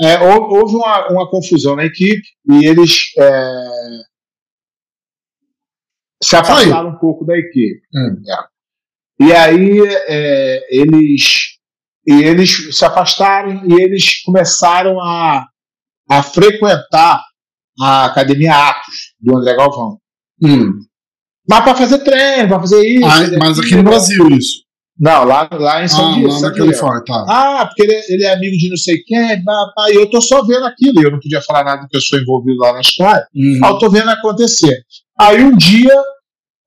[0.00, 3.64] é, hou- houve uma, uma confusão na equipe e eles é,
[6.22, 7.80] se afastaram um pouco da equipe.
[7.94, 8.22] Hum.
[8.28, 8.54] É.
[9.26, 11.54] E aí é, eles
[12.06, 15.46] e eles se afastaram e eles começaram a,
[16.10, 17.24] a frequentar
[17.80, 19.98] a academia Atos do André Galvão.
[20.42, 20.80] Hum.
[21.48, 23.06] Mas para fazer treino, para fazer isso.
[23.06, 24.64] Ah, fazer mas aqui no Brasil, isso.
[24.98, 26.28] Não, lá, lá em São Ah, Diego.
[26.28, 26.56] lá São na.
[26.56, 27.24] Califórnia, tá.
[27.28, 30.20] Ah, porque ele, ele é amigo de não sei quem, pá, pá, e eu tô
[30.20, 32.80] só vendo aquilo, e eu não podia falar nada porque eu sou envolvido lá na
[32.80, 33.26] história.
[33.34, 33.60] Uhum.
[33.62, 34.84] Ah, eu tô vendo acontecer.
[35.18, 35.94] Aí um dia,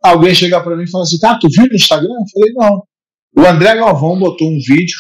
[0.04, 2.10] alguém chega pra mim e fala assim: tá, tu viu no Instagram?
[2.10, 2.84] Eu falei: não.
[3.38, 4.98] O André Galvão botou um vídeo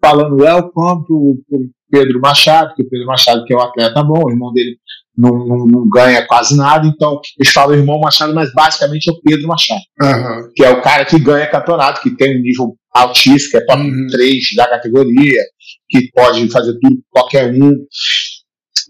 [0.00, 4.22] falando welcome pro, pro Pedro Machado, que o Pedro Machado, que é um atleta bom,
[4.24, 4.78] o irmão dele
[5.16, 9.20] não, não, não ganha quase nada, então eles falam irmão Machado, mas basicamente é o
[9.20, 10.48] Pedro Machado Aham.
[10.54, 13.82] que é o cara que ganha campeonato, que tem um nível altíssimo, que é top
[13.82, 14.06] Uhum.
[14.10, 15.42] 3 da categoria,
[15.88, 17.72] que pode fazer tudo qualquer um.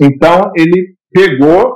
[0.01, 1.75] Então ele pegou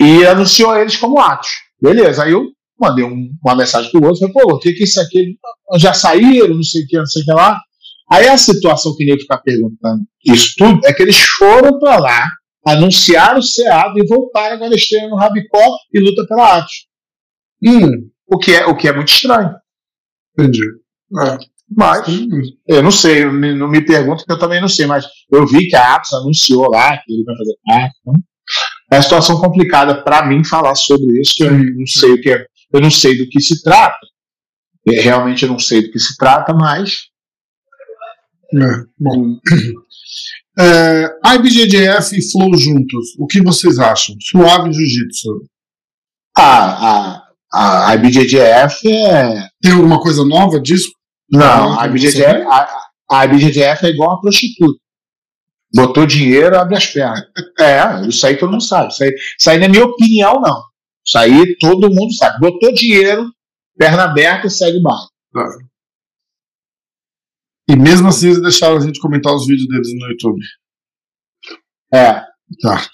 [0.00, 1.50] e anunciou eles como atos.
[1.80, 2.46] Beleza, aí eu
[2.78, 5.36] mandei um, uma mensagem pro outro, falei, pô, o que que isso aqui?
[5.76, 7.60] Já saíram, não sei o que, não sei o que lá.
[8.10, 12.26] Aí a situação que eu ficar perguntando isso tudo é que eles foram para lá,
[12.66, 16.86] anunciaram o SEAD e voltaram agora estreia no Rabicó e luta pela Atos.
[17.64, 19.54] Hum, o, que é, o que é muito estranho.
[20.38, 20.64] Entendi.
[21.18, 21.38] É.
[21.72, 22.04] Mas,
[22.66, 25.68] eu não sei, eu, não me pergunto que eu também não sei, mas eu vi
[25.68, 27.98] que a Atos anunciou lá que ele vai fazer parte.
[28.00, 28.14] Então,
[28.90, 32.44] é uma situação complicada para mim falar sobre isso, eu não sei o que é,
[32.72, 33.98] eu não sei do que se trata.
[34.88, 37.10] É, realmente eu não sei do que se trata, mas
[38.52, 39.38] é, bom.
[40.58, 44.16] É, IBJJF e Flow juntos, o que vocês acham?
[44.20, 45.44] Suave Jiu-Jitsu.
[46.36, 49.48] A, a, a IBJJF é.
[49.62, 50.90] Tem alguma coisa nova disso?
[51.30, 52.68] Não, a IBJJF, a,
[53.10, 54.78] a IBJJF é igual a prostituta.
[55.72, 57.22] Botou dinheiro, abre as pernas.
[57.60, 58.90] É, isso aí todo mundo sabe.
[58.90, 60.62] Isso aí, isso aí não é minha opinião, não.
[61.06, 62.40] Isso aí todo mundo sabe.
[62.40, 63.30] Botou dinheiro,
[63.76, 65.10] perna aberta e segue barco.
[67.70, 70.40] E mesmo assim eles deixaram a gente comentar os vídeos deles no YouTube.
[71.94, 72.22] É.
[72.62, 72.84] Tá.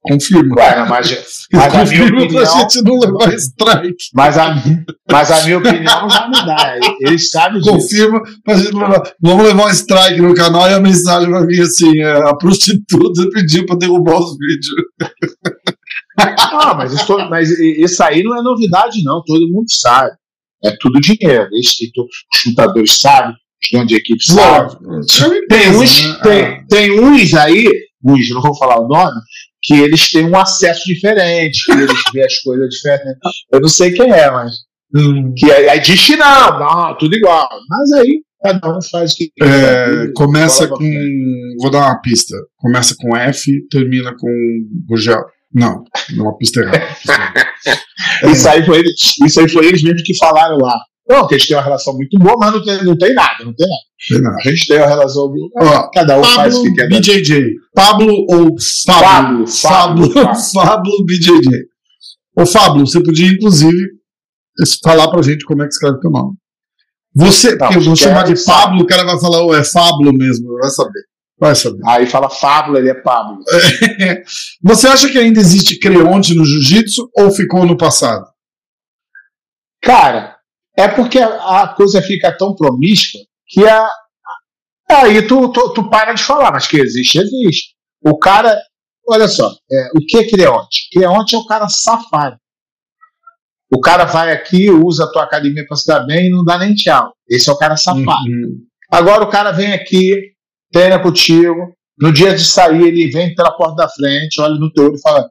[0.00, 0.54] Confirma.
[0.56, 2.28] Ué, mas, mas a minha opinião.
[2.28, 4.04] Pra gente não levar strike.
[4.14, 4.54] Mas a,
[5.10, 6.78] mas a minha opinião não vai mudar.
[7.00, 7.74] Eles sabem disso.
[7.74, 9.12] Confirma pra gente não levar.
[9.20, 13.28] Vamos levar um strike no canal e a mensagem vai vir assim: é, a prostituta
[13.30, 14.74] pediu pra derrubar os vídeos.
[16.18, 19.22] Ah, mas isso, mas isso aí não é novidade, não.
[19.22, 20.16] Todo mundo sabe.
[20.64, 21.46] É tudo dinheiro.
[21.52, 21.76] Os
[22.34, 23.34] chutadores sabem,
[23.72, 24.76] dono de equipe sabe.
[25.48, 26.18] Tem uns, né?
[26.22, 26.64] tem, ah.
[26.68, 27.68] tem uns aí,
[28.04, 29.20] uns, não vou falar o nome,
[29.62, 33.18] que eles têm um acesso diferente, que eles veem as coisas diferentes.
[33.52, 34.52] Eu não sei quem é, mas.
[34.94, 35.34] Hum.
[35.36, 37.48] Que aí, aí diz que não, não, tudo igual.
[37.68, 41.56] Mas aí cada um faz o que é, Começa com.
[41.60, 42.36] Vou dar uma pista.
[42.56, 44.28] Começa com F, termina com
[44.88, 45.24] Gurgel.
[45.52, 46.86] Não, não é uma pista errada.
[48.30, 48.82] isso, aí foi,
[49.26, 50.78] isso aí foi eles mesmos que falaram lá.
[51.08, 53.54] Não, que eles têm uma relação muito boa, mas não tem, não tem nada, não
[53.54, 53.82] tem nada.
[54.08, 54.50] Tem.
[54.50, 55.32] A gente tem uma relação.
[55.56, 56.88] Ó, cada um Pablo faz o que quer.
[56.88, 57.44] BJJ.
[57.74, 59.46] Pablo ou Fábio?
[59.46, 60.12] Fábio.
[60.52, 61.66] Fábio BJJ.
[62.36, 63.96] Ô, Fábio, você podia, inclusive,
[64.82, 66.34] falar pra gente como é que escreve teu nome.
[67.14, 70.52] Você, não, eu vou chamar de Pablo, o cara vai falar, oh, é Fábio mesmo,
[70.58, 71.00] vai saber.
[71.38, 71.80] Vai saber.
[71.86, 73.38] Aí fala Fábio, ele é Pablo.
[74.62, 78.26] Você acha que ainda existe creonte no jiu-jitsu ou ficou no passado?
[79.82, 80.35] Cara,
[80.76, 83.88] é porque a, coisa fica tão promíscua que a,
[84.90, 87.74] aí tu, tu, tu, para de falar, mas que existe, existe.
[88.04, 88.60] O cara,
[89.08, 90.88] olha só, é, o que é Creonte?
[90.92, 92.36] Creonte é o cara safado.
[93.72, 96.58] O cara vai aqui, usa a tua academia para se dar bem e não dá
[96.58, 97.12] nem tchau.
[97.28, 98.28] Esse é o cara safado.
[98.28, 98.60] Uhum.
[98.90, 100.32] Agora o cara vem aqui,
[100.70, 104.84] treina contigo, no dia de sair ele vem pela porta da frente, olha no teu
[104.84, 105.28] olho e fala: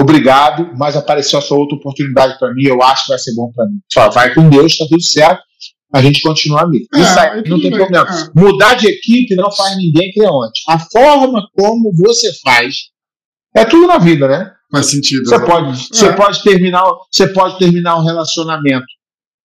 [0.00, 3.66] obrigado, mas apareceu essa outra oportunidade para mim, eu acho que vai ser bom para
[3.66, 3.78] mim.
[3.92, 5.42] Fala, vai com Deus, está tudo certo,
[5.92, 6.86] a gente continua amigo.
[6.94, 8.06] É, Isso aí não tem bem, problema.
[8.08, 8.40] É.
[8.40, 10.60] Mudar de equipe não faz ninguém onde.
[10.68, 12.74] A forma como você faz
[13.54, 14.52] é tudo na vida, né?
[14.70, 15.24] Faz sentido.
[15.24, 15.72] Você pode, é.
[15.72, 18.86] você pode terminar, você pode terminar um relacionamento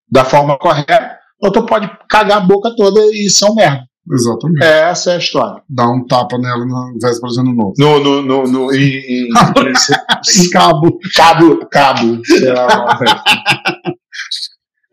[0.09, 3.88] da forma correta, ou tu pode cagar a boca toda e ser um merda.
[4.11, 4.63] Exatamente.
[4.63, 5.61] Essa é a história.
[5.69, 7.73] Dá um tapa nela na véspera de ano novo.
[7.77, 10.97] No, no, no, no, em, em, em cabo.
[11.15, 12.21] Cabo, cabo.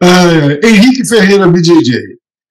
[0.02, 1.98] É, Henrique Ferreira BJJ.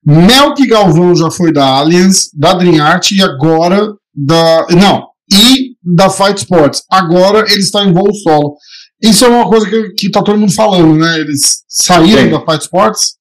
[0.04, 4.68] Melk Galvão já foi da Allianz, da Dream Art e agora da.
[4.72, 6.84] Não, e da Fight Sports.
[6.92, 8.56] Agora ele está em voo solo.
[9.02, 11.20] Isso é uma coisa que, que tá todo mundo falando, né?
[11.20, 12.30] Eles saíram sim.
[12.32, 13.16] da Fight Sports?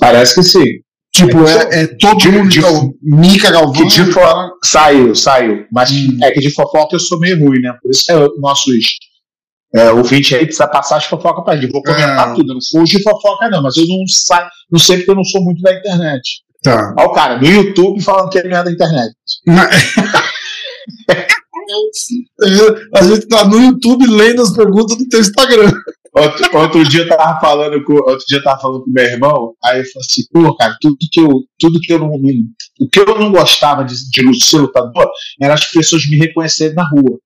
[0.00, 0.83] Parece que sim.
[1.14, 2.48] Tipo, é, é todo de, mundo.
[2.48, 2.60] De,
[3.00, 3.72] Mica Galvão.
[3.72, 4.18] Que de fo...
[4.64, 5.64] Saiu, saiu.
[5.70, 6.18] Mas hum.
[6.20, 7.72] é que de fofoca eu sou meio ruim, né?
[7.80, 8.72] Por isso que é o nosso
[9.76, 11.70] é, ouvinte aí precisa passar as fofocas pra gente.
[11.70, 12.34] Vou comentar é.
[12.34, 12.50] tudo.
[12.50, 14.50] Eu não sou de fofoca, não, mas eu não, sa...
[14.68, 16.42] não sei porque eu não sou muito da internet.
[16.64, 16.94] Tá.
[16.98, 19.14] Olha o cara, no YouTube falando que ele não é da internet.
[22.92, 25.70] a gente tá no YouTube lendo as perguntas do teu Instagram.
[26.14, 29.80] Outro, outro, dia eu tava falando com, outro dia tava falando com meu irmão, aí
[29.80, 33.18] eu falei assim, pô, cara, tudo que eu, tudo que eu não, o que eu
[33.18, 35.10] não gostava de, de ser lutador
[35.42, 37.18] era as pessoas me reconhecerem na rua.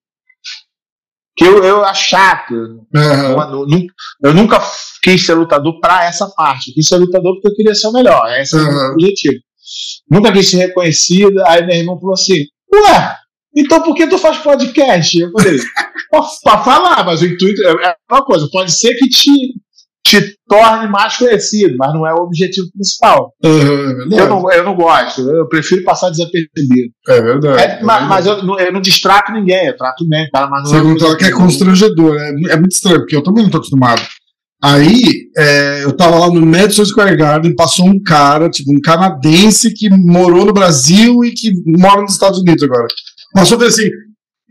[1.36, 2.52] Que eu, eu era chato.
[2.52, 3.86] Uhum.
[4.24, 4.58] Eu, nunca
[5.02, 6.70] quis ser lutador para essa parte.
[6.70, 8.26] Eu quis ser lutador porque eu queria ser o melhor.
[8.40, 8.62] Esse uhum.
[8.62, 9.36] é o objetivo.
[10.10, 11.40] Nunca quis ser reconhecido.
[11.46, 13.17] Aí meu irmão falou assim: Ué,
[13.58, 15.18] então por que tu faz podcast?
[15.18, 15.58] Eu falei,
[16.42, 19.30] pra falar, mas o intuito é, é uma coisa, pode ser que te,
[20.06, 23.32] te torne mais conhecido, mas não é o objetivo principal.
[23.44, 26.92] Uhum, eu, não, eu não gosto, eu prefiro passar desapercebido.
[27.08, 27.62] É verdade.
[27.62, 30.64] É, é mas, mas eu, não, eu, não distrato ninguém, eu trato bem, cara, mas
[30.64, 33.58] não Você contou que é constrangedor, é, é muito estranho, porque eu também não tô
[33.58, 34.02] acostumado.
[34.62, 39.72] Aí, é, eu tava lá no Madison Square Garden, passou um cara, tipo, um canadense
[39.72, 42.86] que morou no Brasil e que mora nos Estados Unidos agora.
[43.32, 43.90] Passou assim,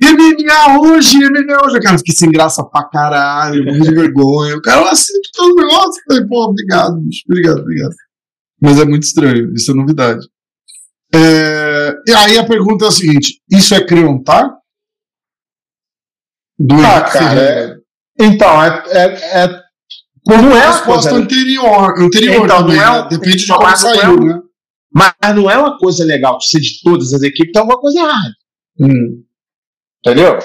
[0.02, 1.80] MMA hoje, MMA hoje.
[1.80, 4.56] Cara, fiquei sem graça pra caralho, morri de vergonha.
[4.56, 6.02] O cara assim, todo negócio.
[6.08, 7.96] Falei, pô, obrigado, bicho, obrigado, obrigado.
[8.62, 10.26] Mas é muito estranho, isso é novidade.
[11.14, 14.56] É, e aí a pergunta é a seguinte: isso é criontar?
[16.60, 17.76] Do ah, cara, é,
[18.20, 19.62] então, é, é, é
[20.28, 23.08] não é uma resposta coisa anterior, anterior então, também, não é, né?
[23.10, 24.42] depende de como saiu, né?
[24.92, 28.34] Mas não é uma coisa legal ser de todas as equipes, tem alguma coisa errada.
[28.80, 29.24] Hum.
[30.06, 30.40] Entendeu?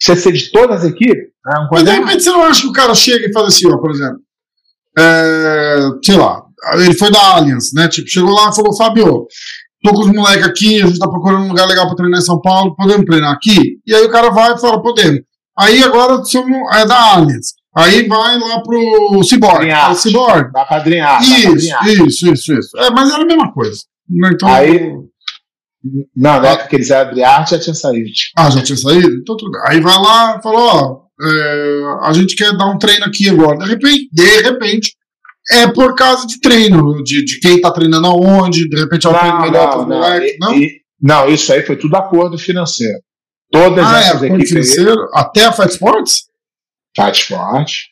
[0.00, 1.28] Você ser de todas as equipes.
[1.46, 3.78] É Mas de repente você não acha que o cara chega e fala assim, ó,
[3.78, 4.18] por exemplo,
[4.98, 6.42] é, sei lá,
[6.74, 7.88] ele foi da Allianz, né?
[7.88, 9.26] Tipo, chegou lá e falou, Fábio,
[9.82, 12.24] tô com os moleques aqui, a gente tá procurando um lugar legal pra treinar em
[12.24, 13.78] São Paulo, podemos treinar aqui?
[13.86, 15.20] E aí o cara vai e fala, podemos.
[15.58, 17.54] Aí agora somos, é da Allianz.
[17.76, 19.68] Aí vai lá pro Cyborg.
[19.94, 20.52] Cyborg.
[20.52, 21.22] Dá pra drinhar.
[21.22, 22.78] Isso, isso, isso, isso.
[22.78, 23.78] É, mas era a mesma coisa.
[24.10, 24.92] Então, aí,
[26.14, 28.10] não, na época que eles eram arte já tinha saído.
[28.36, 29.14] Ah, já tinha saído?
[29.14, 29.60] Então tudo bem.
[29.66, 33.58] Aí vai lá e falou, ó, é, a gente quer dar um treino aqui agora.
[33.58, 34.96] De repente, de repente,
[35.50, 39.18] é por causa de treino, de, de quem tá treinando aonde, de repente é um
[39.18, 40.36] treino melhor para o moleque.
[40.40, 40.54] Não?
[40.54, 42.98] E, não, isso aí foi tudo acordo financeiro.
[43.50, 44.48] Todas ah, é, essas é, equipes.
[44.48, 46.24] Financeiro, aí, até a Fight Sports?
[46.94, 47.84] Fight Sports.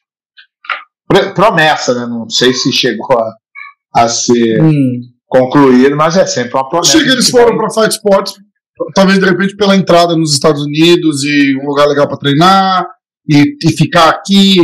[1.35, 2.05] Promessa, né?
[2.07, 4.61] Não sei se chegou a, a ser.
[4.61, 6.99] Hum concluído, mas é sempre uma promessa.
[6.99, 8.35] Chega, eles foram para Fight Sports,
[8.95, 12.87] talvez de repente pela entrada nos Estados Unidos e um lugar legal para treinar
[13.29, 14.57] e, e, ficar aqui.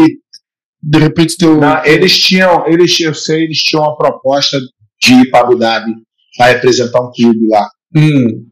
[0.84, 4.58] De repente ter Não, eles tinham, eles, eu sei, eles tinham uma proposta
[5.00, 5.94] de ir para Abu Dhabi
[6.36, 7.68] para representar um clube lá.
[7.94, 8.46] Hum.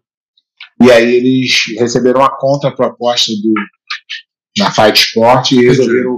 [0.83, 3.53] E aí eles receberam uma contraproposta do
[4.59, 6.16] na Fight Sport e resolveram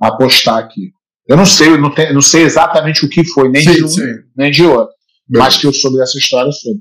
[0.00, 0.92] apostar aqui.
[1.26, 3.84] Eu não sei, eu não, te, não sei exatamente o que foi, nem sim, de
[3.84, 4.14] um, sim.
[4.36, 4.94] nem de outro.
[5.28, 6.80] Mas que eu soube dessa história sobre.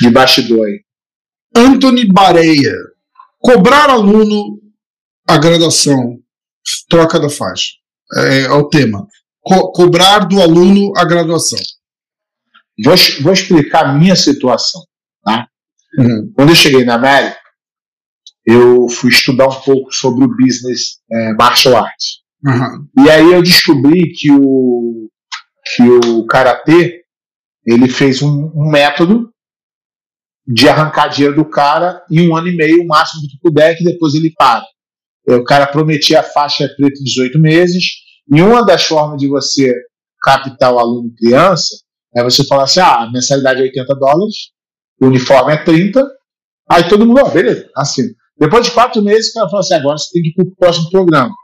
[0.00, 0.80] De bastidor aí.
[1.56, 2.74] Anthony Bareia.
[3.38, 4.60] Cobrar aluno
[5.28, 6.18] a graduação.
[6.88, 7.72] Troca da faixa.
[8.14, 9.06] É, é o tema.
[9.40, 11.58] Co cobrar do aluno a graduação.
[12.84, 14.82] Vou, vou explicar a minha situação.
[15.24, 15.48] Tá?
[15.98, 16.32] Uhum.
[16.34, 17.38] Quando eu cheguei na América,
[18.44, 22.20] eu fui estudar um pouco sobre o business é, martial arts.
[22.44, 23.04] Uhum.
[23.04, 25.08] E aí eu descobri que o,
[25.74, 27.02] que o karatê
[27.66, 29.30] ele fez um, um, método
[30.46, 33.84] de arrancar dinheiro do cara em um ano e meio, o máximo que puder, que
[33.84, 34.64] depois ele para.
[35.28, 37.84] O cara prometia a faixa preta de 18 meses,
[38.32, 39.74] e uma das formas de você
[40.22, 41.76] captar o aluno criança
[42.14, 44.34] é você falar assim: ah, a mensalidade é 80 dólares,
[45.00, 46.08] o uniforme é 30,
[46.70, 48.04] aí todo mundo, ó, beleza, assim.
[48.38, 50.56] Depois de quatro meses, o cara fala assim: agora você tem que ir para o
[50.56, 51.34] próximo programa.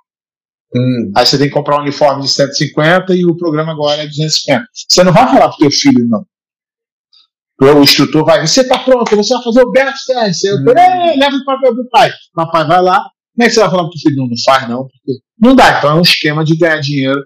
[0.75, 1.13] Hum.
[1.15, 4.67] Aí você tem que comprar um uniforme de 150 e o programa agora é 250.
[4.89, 6.25] Você não vai falar pro teu filho, não.
[7.61, 10.45] O instrutor vai, você tá pronto, você vai fazer o best test.
[10.45, 10.65] Eu, hum.
[11.19, 12.13] leva o papel do pai.
[12.35, 12.99] Papai vai lá.
[13.35, 14.17] Como é que você vai falar pro filho?
[14.17, 15.79] Não, não faz não, porque não dá.
[15.79, 17.23] Então é um esquema de ganhar dinheiro.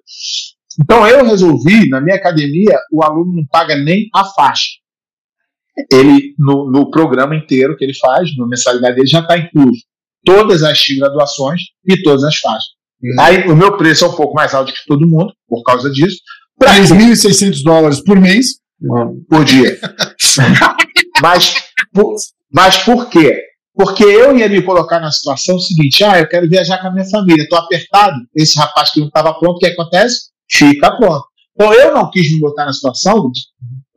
[0.80, 4.68] Então eu resolvi, na minha academia, o aluno não paga nem a faixa.
[5.92, 9.80] Ele, no, no programa inteiro que ele faz, na mensalidade dele, já está incluso
[10.24, 12.75] todas as graduações e todas as faixas.
[13.20, 16.16] Aí o meu preço é um pouco mais alto que todo mundo, por causa disso.
[16.60, 18.46] 3.600 dólares por mês.
[19.28, 19.78] Por dia.
[21.22, 21.54] mas,
[21.92, 22.14] por,
[22.52, 23.40] mas por quê?
[23.74, 27.08] Porque eu ia me colocar na situação seguinte: ah, eu quero viajar com a minha
[27.08, 28.16] família, estou apertado.
[28.34, 30.30] Esse rapaz que não estava pronto, o que acontece?
[30.50, 31.24] Fica pronto.
[31.54, 33.30] Então eu não quis me botar na situação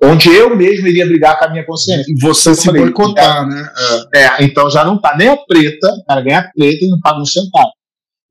[0.02, 2.06] onde eu mesmo iria brigar com a minha consciência.
[2.22, 3.70] Você se boicotar, né?
[4.14, 4.24] É.
[4.24, 7.20] é, então já não está nem a preta, o cara ganha preta e não paga
[7.20, 7.72] um centavo.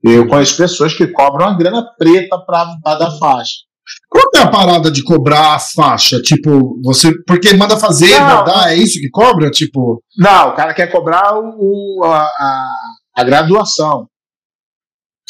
[0.03, 3.69] Eu conheço pessoas que cobram uma grana preta para dar faixa.
[4.09, 6.21] Qual é a parada de cobrar a faixa?
[6.21, 7.13] Tipo, você.
[7.27, 9.51] Porque manda fazer, não, mandar, é isso que cobra?
[9.51, 10.03] Tipo.
[10.17, 12.75] Não, o cara quer cobrar o, a, a,
[13.17, 14.07] a graduação.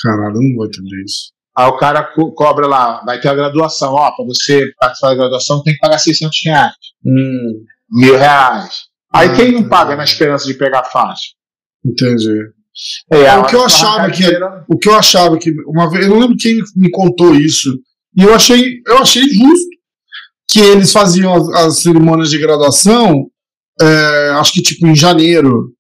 [0.02, 1.32] Caralho, eu não vou entender isso.
[1.56, 3.94] Aí o cara co cobra lá, vai ter a graduação.
[3.94, 6.74] Ó, para você participar da graduação tem que pagar 600 reais.
[7.04, 7.64] Hum.
[7.90, 8.88] Mil reais.
[9.12, 11.30] Aí ah, quem não paga na esperança de pegar faixa?
[11.84, 12.52] Entendi.
[13.10, 14.24] É, o que eu achava que
[14.68, 17.76] o que eu achava que uma vez eu não lembro quem me contou isso
[18.16, 19.68] e eu achei eu achei justo
[20.48, 23.26] que eles faziam as, as cerimônias de graduação
[23.80, 25.72] é, acho que tipo em janeiro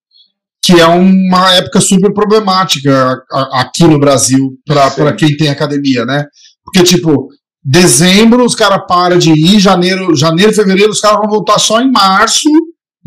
[0.60, 3.22] que é uma época super problemática
[3.52, 6.24] aqui no Brasil para quem tem academia né?
[6.68, 7.28] Porque, tipo,
[7.64, 11.90] dezembro os caras param de ir, janeiro, janeiro, fevereiro os caras vão voltar só em
[11.90, 12.48] março,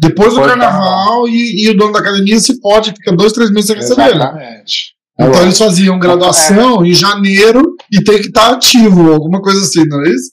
[0.01, 3.67] depois do carnaval, e, e o dono da academia se pode, fica dois, três meses
[3.67, 4.01] sem receber.
[4.01, 4.09] né?
[4.15, 4.93] Exatamente.
[5.19, 10.01] Então eles faziam graduação em janeiro e tem que estar ativo, alguma coisa assim, não
[10.03, 10.31] é isso?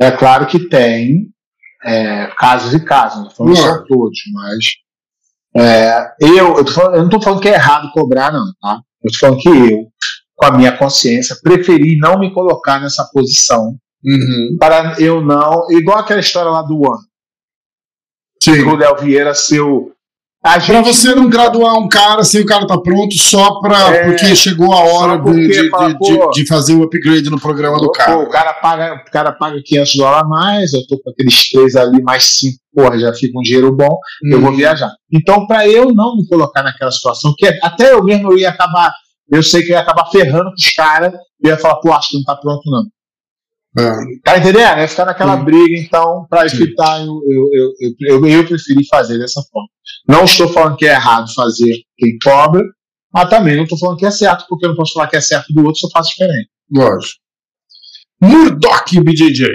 [0.00, 1.28] É claro que tem
[1.84, 4.64] é, casos e casos, não falando são todos, mas
[5.56, 8.80] é, eu, eu, tô falando- eu não estou falando que é errado cobrar, não, tá?
[9.02, 9.86] Eu estou falando que eu,
[10.34, 14.56] com a minha consciência, preferi não me colocar nessa posição Uhum.
[14.58, 15.70] para eu não.
[15.70, 17.02] Igual aquela história lá do ano,
[18.42, 18.64] Sim.
[18.64, 19.92] do Léo Vieira ser o.
[20.42, 23.94] A Pra gente você não graduar um cara sem o cara tá pronto só pra,
[23.94, 27.28] É, porque chegou a hora porque de, de, fala, de- pô, de fazer o upgrade
[27.28, 28.16] no programa do Pô, cara.
[28.18, 31.76] o cara paga, o cara paga 500 dólares a mais, eu tô com aqueles três
[31.76, 33.98] ali, mais cinco, porra, já fica um dinheiro bom,
[34.32, 34.56] eu vou Hum.
[34.56, 34.90] viajar.
[35.12, 38.90] Então, para eu não me colocar naquela situação, que até eu mesmo eu ia acabar,
[39.30, 41.12] eu sei que eu ia acabar ferrando com os caras,
[41.44, 42.84] e ia falar, pô, acho que não tá pronto não.
[43.78, 43.90] É.
[44.24, 44.78] Tá entendendo?
[44.78, 45.44] Ia ficar naquela Sim.
[45.44, 49.68] briga, então, para evitar, eu, eu, eu, eu, eu preferi fazer dessa forma.
[50.08, 52.62] Não estou falando que é errado fazer quem cobra,
[53.12, 55.20] mas também não estou falando que é certo, porque eu não posso falar que é
[55.20, 56.48] certo do outro se eu faço diferente.
[56.72, 57.20] Lógico.
[58.20, 59.48] Murdoch BJJ.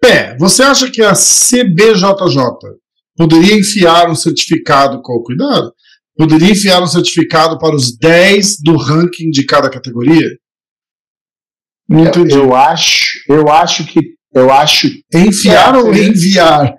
[0.00, 2.36] Pé, você acha que a CBJJ
[3.16, 5.72] poderia enfiar um certificado com cuidado?
[6.16, 10.28] Poderia enfiar um certificado para os 10 do ranking de cada categoria?
[11.88, 12.34] Não entendi.
[12.34, 14.00] Eu acho, eu acho que
[14.34, 16.74] eu acho Enfiar É, ou enviar?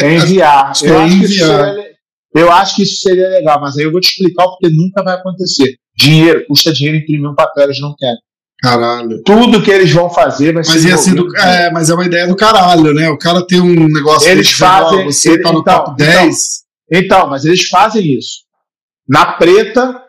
[0.00, 0.72] é enviar.
[0.72, 1.64] Que eu, é acho que isso enviar.
[1.74, 1.90] seria,
[2.34, 5.02] eu acho que isso seria legal, mas aí eu vou te explicar o porque nunca
[5.04, 5.76] vai acontecer.
[5.96, 8.16] Dinheiro, custa dinheiro imprimir um papel, eles não querem.
[8.62, 9.22] Caralho.
[9.24, 10.88] Tudo que eles vão fazer vai Mas ser.
[10.88, 13.08] ia ser do, é, mas é uma ideia do caralho, né?
[13.08, 16.36] O cara tem um negócio Eles fazem- você ele- tá no então, top 10.
[16.92, 18.40] Então, mas eles fazem isso.
[19.08, 20.02] Na preta,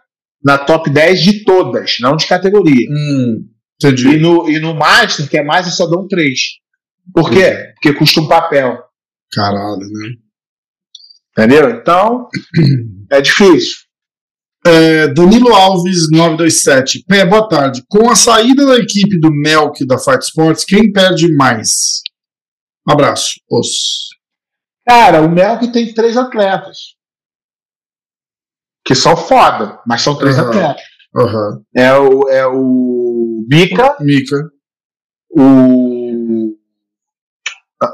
[0.43, 2.87] na top 10 de todas, não de categoria.
[2.91, 3.45] Hum,
[3.83, 4.17] E entendi.
[4.17, 6.39] no, e no Master, que é mais, eles só dão 3.
[7.13, 7.73] Por quê?
[7.73, 8.77] Porque custa um papel.
[9.31, 10.09] Caralho, né?
[11.31, 11.69] Entendeu?
[11.71, 12.27] Então,
[13.11, 13.77] é difícil.
[14.65, 17.03] É, Danilo Alves 927.
[17.07, 17.83] Pé, boa tarde.
[17.89, 22.01] Com a saída da equipe do Melk da Fight Sports, quem perde mais?
[22.87, 23.39] Abraço.
[23.49, 24.09] Os.
[24.87, 26.95] Cara, o Melk tem três atletas.
[28.85, 30.49] Que são foda, mas são três Aham.
[30.49, 30.83] atletas.
[31.15, 31.61] Aham.
[31.75, 34.49] É o, é o Mika, Mika.
[35.31, 36.55] o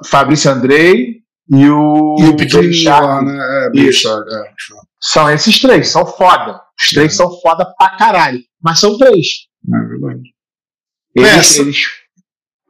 [0.05, 3.38] Fabrício Andrei e o, E o pequenininho lá, né?
[3.38, 4.53] É, é.
[5.01, 6.61] São esses três, são foda.
[6.80, 8.39] Os três são foda pra caralho.
[8.61, 9.28] Mas são três.
[9.74, 10.22] É verdade.
[11.15, 11.86] Eles, eles,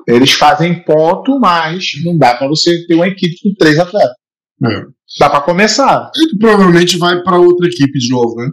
[0.08, 4.16] eles fazem ponto, mas não dá pra você ter uma equipe com três atletas.
[4.64, 4.84] É.
[5.20, 8.50] Dá pra começar, Ele provavelmente vai para outra equipe de novo, né?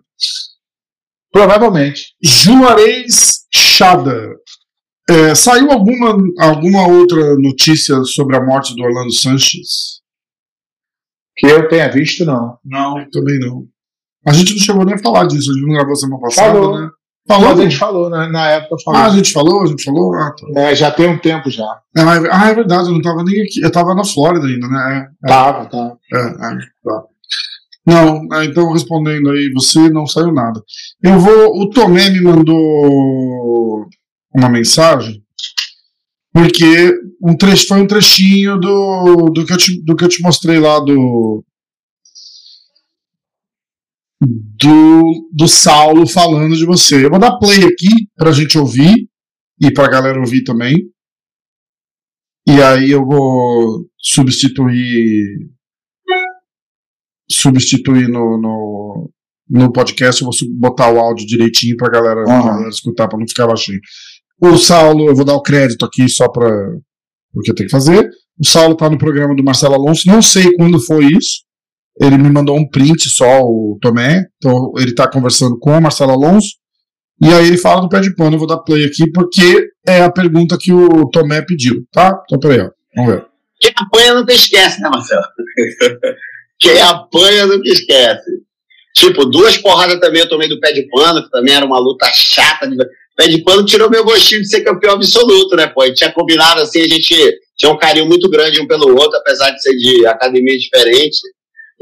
[1.35, 2.15] Provavelmente.
[2.23, 4.37] Juarez Chada.
[5.11, 10.01] É, saiu alguma, alguma outra notícia sobre a morte do Orlando Sanches?
[11.37, 12.57] Que eu tenha visto, não.
[12.65, 13.65] Não, também não.
[14.27, 16.81] A gente não chegou nem a falar disso, a gente não gravou semana passada, Falou.
[16.81, 16.89] né?
[17.27, 17.49] Falou?
[17.51, 18.29] Mas a gente falou, né?
[18.29, 19.01] na época falou.
[19.01, 20.15] Ah, a gente falou, a gente falou.
[20.15, 20.61] Ah, tá.
[20.61, 21.65] É, já tem um tempo já.
[21.97, 23.61] É, ah, é verdade, eu não tava nem aqui.
[23.63, 25.09] Eu tava na Flórida ainda, né?
[25.25, 25.99] É, Tava, tava.
[26.15, 27.03] é, é, tá.
[27.87, 30.61] Não, é, então respondendo aí, você não saiu nada.
[31.03, 31.61] Eu vou.
[31.61, 33.87] O Tomé me mandou
[34.35, 35.23] uma mensagem,
[36.33, 40.23] porque um trecho, foi um trechinho do, do, que eu te, do que eu te
[40.23, 41.45] mostrei lá do.
[44.21, 47.05] Do, do Saulo falando de você.
[47.05, 49.07] Eu vou dar play aqui pra gente ouvir
[49.61, 50.75] e pra galera ouvir também.
[52.47, 55.54] E aí eu vou substituir
[57.31, 59.11] substituir no, no,
[59.49, 62.47] no podcast, eu vou botar o áudio direitinho pra galera, pra Aham.
[62.49, 63.81] galera escutar, pra não ficar baixinho.
[64.41, 66.49] O Saulo, eu vou dar o crédito aqui só pra.
[67.33, 68.09] porque eu tenho que fazer.
[68.39, 71.45] O Saulo tá no programa do Marcelo Alonso, não sei quando foi isso.
[72.01, 74.25] Ele me mandou um print só, o Tomé.
[74.39, 76.49] Então ele tá conversando com o Marcelo Alonso.
[77.23, 78.35] E aí ele fala do pé de pano.
[78.35, 82.21] Eu vou dar play aqui porque é a pergunta que o Tomé pediu, tá?
[82.25, 82.71] Então peraí, ó.
[82.97, 83.27] Vamos ver.
[83.61, 85.23] Quem apanha nunca esquece, né, Marcelo?
[86.65, 88.43] Quem apanha nunca esquece.
[88.97, 92.11] Tipo, duas porradas também eu tomei do pé de pano, que também era uma luta
[92.11, 92.67] chata.
[92.67, 92.75] De...
[93.15, 95.83] Pé de pano tirou meu gostinho de ser campeão absoluto, né, pô?
[95.83, 99.19] A gente tinha combinado assim, a gente tinha um carinho muito grande um pelo outro,
[99.19, 101.19] apesar de ser de academia diferente.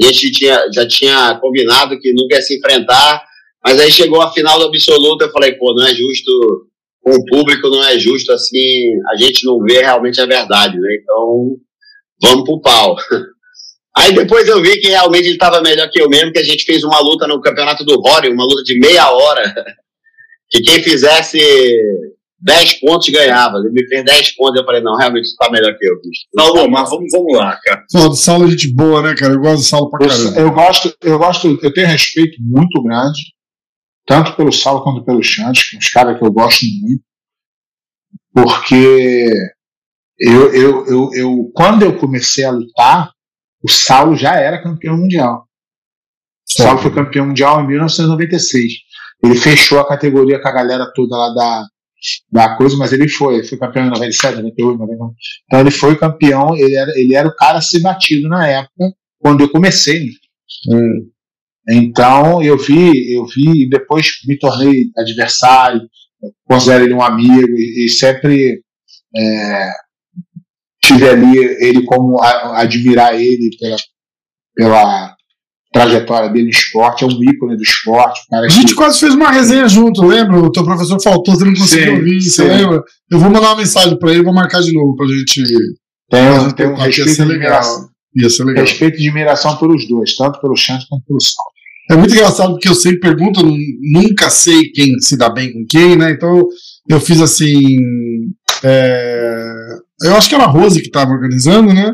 [0.03, 3.23] A gente tinha, já tinha combinado que nunca ia se enfrentar,
[3.65, 6.67] mas aí chegou a final do absoluto, eu falei, pô, não é justo
[7.01, 10.89] com o público, não é justo assim, a gente não vê realmente a verdade, né?
[11.01, 11.57] Então,
[12.21, 12.97] vamos pro pau.
[13.97, 16.65] Aí depois eu vi que realmente ele estava melhor que eu mesmo, que a gente
[16.65, 19.43] fez uma luta no campeonato do Rory, uma luta de meia hora,
[20.49, 21.39] que quem fizesse
[22.43, 23.59] 10 pontos ganhava.
[23.59, 24.61] Ele me fez 10 pontos.
[24.61, 26.23] Eu falei, não, realmente você tá melhor que eu, bicho.
[26.35, 27.85] Saulo, mas vamos, vamos lá, cara.
[27.93, 29.35] Pô, do Saulo é gente boa, né, cara?
[29.35, 30.41] Eu gosto do Saulo pra Eu, caramba.
[30.41, 33.21] eu gosto, eu gosto, eu tenho respeito muito grande,
[34.07, 37.03] tanto pelo Saulo quanto pelo Chantes, que é uns caras que eu gosto muito,
[38.35, 39.29] porque
[40.19, 43.13] eu, eu, eu, eu, quando eu comecei a lutar,
[43.63, 45.47] o Saulo já era campeão mundial.
[46.49, 48.73] O Saulo foi campeão mundial em 1996.
[49.23, 51.67] Ele fechou a categoria com a galera toda lá da,
[52.31, 55.15] da coisa, mas ele foi, ele foi campeão em 97, 98, 99.
[55.47, 58.93] Então ele foi campeão, ele era, ele era o cara a ser batido na época,
[59.19, 60.07] quando eu comecei.
[60.67, 60.77] né?
[60.77, 61.09] Hum.
[61.69, 65.89] Então eu vi, eu vi e depois me tornei adversário,
[66.45, 68.61] considero ele um amigo e, e sempre
[69.17, 69.71] é,
[70.85, 73.77] tive ali ele como a- admirar ele pela,
[74.55, 75.17] pela
[75.73, 79.31] trajetória dele no esporte, é um ícone do esporte, A gente que quase fez uma
[79.31, 80.39] resenha junto, lembra?
[80.39, 82.49] O teu professor faltou, você não conseguiu Sim, ouvir, você sim.
[82.49, 82.83] lembra?
[83.11, 85.43] Eu vou mandar uma mensagem pra ele, vou marcar de novo pra gente.
[86.11, 87.59] tem, um- gente tem um que ia respeito ser legal.
[87.59, 88.65] admiração, Ia ser legal.
[88.65, 91.45] respeito e admiração pelos dois, tanto pelo Chante quanto pelo Sal.
[91.91, 93.53] É muito engraçado porque eu sempre pergunto, eu
[93.93, 96.11] nunca sei quem se dá bem com quem, né?
[96.13, 96.47] Então
[96.89, 97.77] eu fiz assim.
[98.65, 99.45] é,
[100.03, 101.93] Eu acho que era a Rose que estava organizando, né?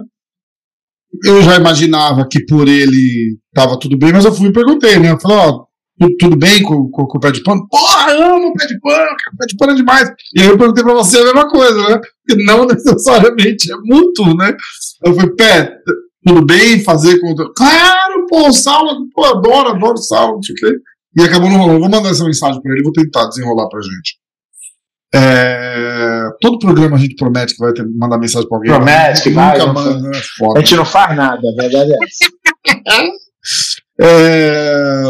[1.25, 5.13] Eu já imaginava que por ele tava tudo bem, mas eu fui e perguntei, né?
[5.13, 5.65] Eu falei, ó,
[5.99, 7.67] tudo, tudo bem com, com, com o pé de pano?
[7.69, 10.11] Porra, amo o pé de pano, o pé de pano é demais.
[10.35, 12.01] E aí eu perguntei pra você a mesma coisa, né?
[12.27, 14.55] Porque não necessariamente é mútuo, né?
[15.05, 15.79] Eu falei, pé,
[16.25, 17.35] tudo bem fazer com.
[17.35, 20.77] Claro, pô, o Saulo, pô, adoro, adoro o Saulo, não sei o quê.
[21.17, 21.81] E acabou não rolando.
[21.81, 24.19] Vou mandar essa mensagem pra ele, vou tentar desenrolar pra gente.
[25.15, 25.99] É,
[26.41, 28.73] Todo programa a gente promete que vai ter, mandar mensagem pra alguém.
[28.73, 30.21] Promete que vai, manda, né?
[30.55, 31.97] A gente não faz nada, a verdade é.
[34.01, 35.03] É...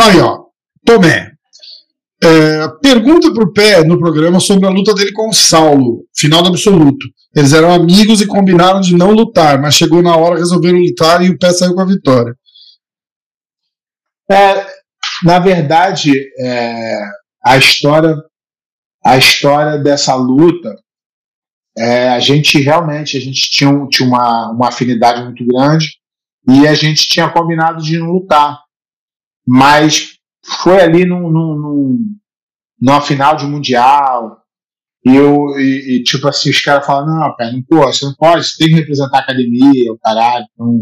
[0.00, 0.46] Aí, ó.
[0.84, 1.32] Tomé.
[2.22, 6.48] É, pergunta pro Pé no programa sobre a luta dele com o Saulo, final do
[6.48, 7.06] absoluto.
[7.34, 11.30] Eles eram amigos e combinaram de não lutar, mas chegou na hora, resolveram lutar e
[11.30, 12.34] o Pé saiu com a vitória.
[14.28, 14.66] É,
[15.24, 16.98] na verdade, é,
[17.46, 18.16] a história
[19.04, 20.74] a história dessa luta,
[21.78, 25.86] é, a gente realmente a gente tinha, um- tinha uma, uma afinidade muito grande
[26.48, 28.60] e a gente tinha combinado de não lutar,
[29.46, 32.16] mas foi ali num, num, num-
[32.80, 34.42] numa final de mundial
[35.06, 38.14] e eu e, e, tipo assim os caras falam não, cara, não, pô, você não
[38.16, 40.44] pode, você tem que representar a academia, o caralho.
[40.54, 40.80] Então,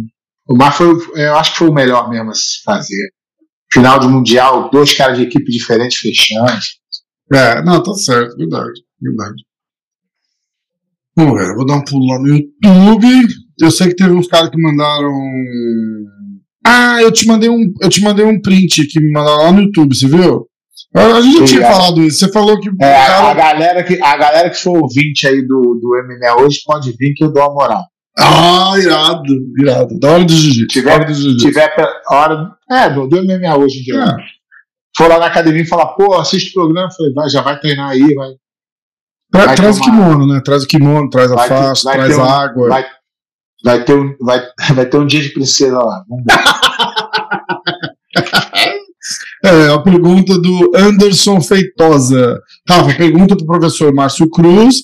[0.56, 3.10] mas foi, eu acho que foi o melhor mesmo a se fazer
[3.74, 6.52] final de mundial, dois caras de equipe diferentes fechando.
[7.34, 9.42] É, não, tá certo, verdade, verdade.
[11.16, 13.06] Ver, eu vou dar um pulo lá no YouTube.
[13.60, 15.12] Eu sei que teve uns caras que mandaram.
[16.66, 19.62] Ah, eu te mandei um, eu te mandei um print que me mandaram lá no
[19.62, 20.48] YouTube, você viu?
[20.94, 21.72] A a gente já tinha é.
[21.72, 22.18] falado isso.
[22.18, 23.34] Você falou que É, a, cara.
[23.34, 27.24] galera que, a galera que for ouvinte aí do, do MMA hoje pode vir que
[27.24, 27.84] eu dou uma moral.
[28.18, 29.24] Ah, irado,
[29.58, 29.98] irado.
[29.98, 30.66] Da hora do jiu-jitsu.
[30.68, 31.74] Tiver- da hora do tiver.
[32.70, 34.00] É, do, do MMA hoje em dia.
[34.04, 34.16] É.
[34.96, 37.90] For lá na academia e falar, pô, assiste o programa, falei, vai, já vai treinar
[37.90, 38.28] aí, vai,
[39.32, 40.40] Tra- vai traz o tomar- kimono, né?
[40.44, 42.68] Traz o kimono, traz a Vai faixa, traz ter um- água.
[42.68, 42.86] vai,
[43.64, 44.42] vai, ter um, vai,
[44.74, 46.04] vai ter um dia de princesa lá.
[46.08, 46.24] Vamos.
[49.44, 52.40] É, a pergunta do Anderson Feitosa.
[52.66, 54.76] Rafa, pergunta pro professor Márcio Cruz.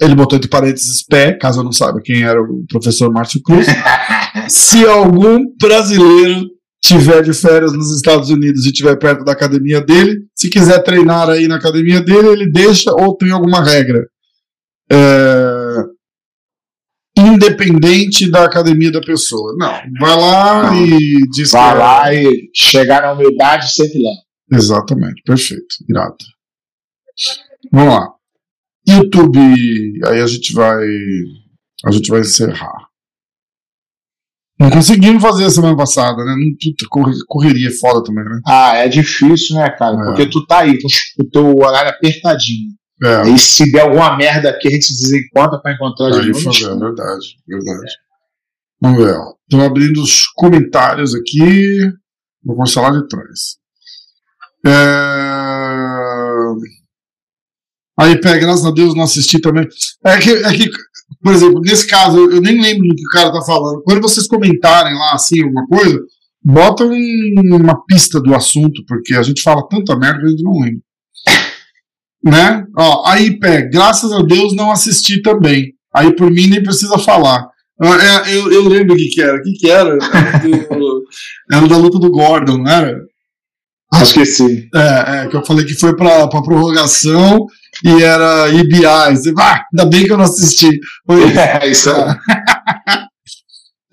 [0.00, 3.66] Ele botou entre parênteses pé, caso eu não saiba quem era o professor Márcio Cruz.
[4.48, 6.46] Se algum brasileiro
[6.82, 11.30] tiver de férias nos Estados Unidos e estiver perto da academia dele, se quiser treinar
[11.30, 14.04] aí na academia dele, ele deixa ou tem alguma regra?
[14.92, 15.76] É,
[17.16, 19.54] Independente da academia da pessoa.
[19.56, 20.84] Não, vai lá Não.
[20.84, 24.60] e diz Vai que é- lá e chegar na humildade sempre leva.
[24.62, 26.16] Exatamente, perfeito, irado.
[27.72, 28.08] Vamos lá.
[28.86, 29.38] YouTube,
[30.06, 30.84] aí a gente vai.
[31.86, 32.88] A gente vai encerrar.
[34.58, 36.32] Não conseguimos fazer a semana passada, né?
[36.62, 38.40] Puta, corre- correria é foda também, né?
[38.46, 39.96] Ah, é difícil, né, cara?
[40.00, 40.04] É.
[40.04, 40.78] Porque tu tá aí
[41.18, 42.70] o teu horário apertadinho.
[43.02, 46.28] É, Aí se der alguma merda aqui, a gente se desencontra pra encontrar de aí
[46.28, 46.38] novo.
[46.48, 47.92] é verdade, verdade.
[48.80, 49.34] Vamos ver, ó.
[49.42, 51.90] Estou abrindo os comentários aqui.
[52.44, 53.56] Vou começar lá de trás.
[54.64, 54.70] É...
[57.98, 59.66] Aí, pé, graças a Deus não assisti também.
[60.04, 60.70] É que, é que,
[61.22, 63.82] por exemplo, nesse caso, eu, eu nem lembro do que o cara tá falando.
[63.84, 65.98] Quando vocês comentarem lá, assim, alguma coisa,
[66.42, 70.42] bota um- uma pista do assunto, porque a gente fala tanta merda que a gente
[70.42, 70.80] não lembra.
[72.22, 72.64] Né?
[72.76, 75.72] Ó, aí, pé, graças a Deus não assisti também.
[75.94, 77.46] Aí, por mim, nem precisa falar.
[77.80, 79.36] Ah, é, Eu, eu lembro o que, que era.
[79.36, 79.90] O que, que era?
[80.00, 80.38] Era,
[80.78, 81.04] do-
[81.52, 82.98] era da luta do Gordon, não era?
[83.92, 84.66] Acho que sim.
[84.74, 87.46] É, é, que eu falei que foi pra, pra prorrogação
[87.82, 88.48] e era.
[88.50, 90.70] Você, ah, ainda bem que eu não assisti.
[91.06, 92.14] Foi, É, isso aí.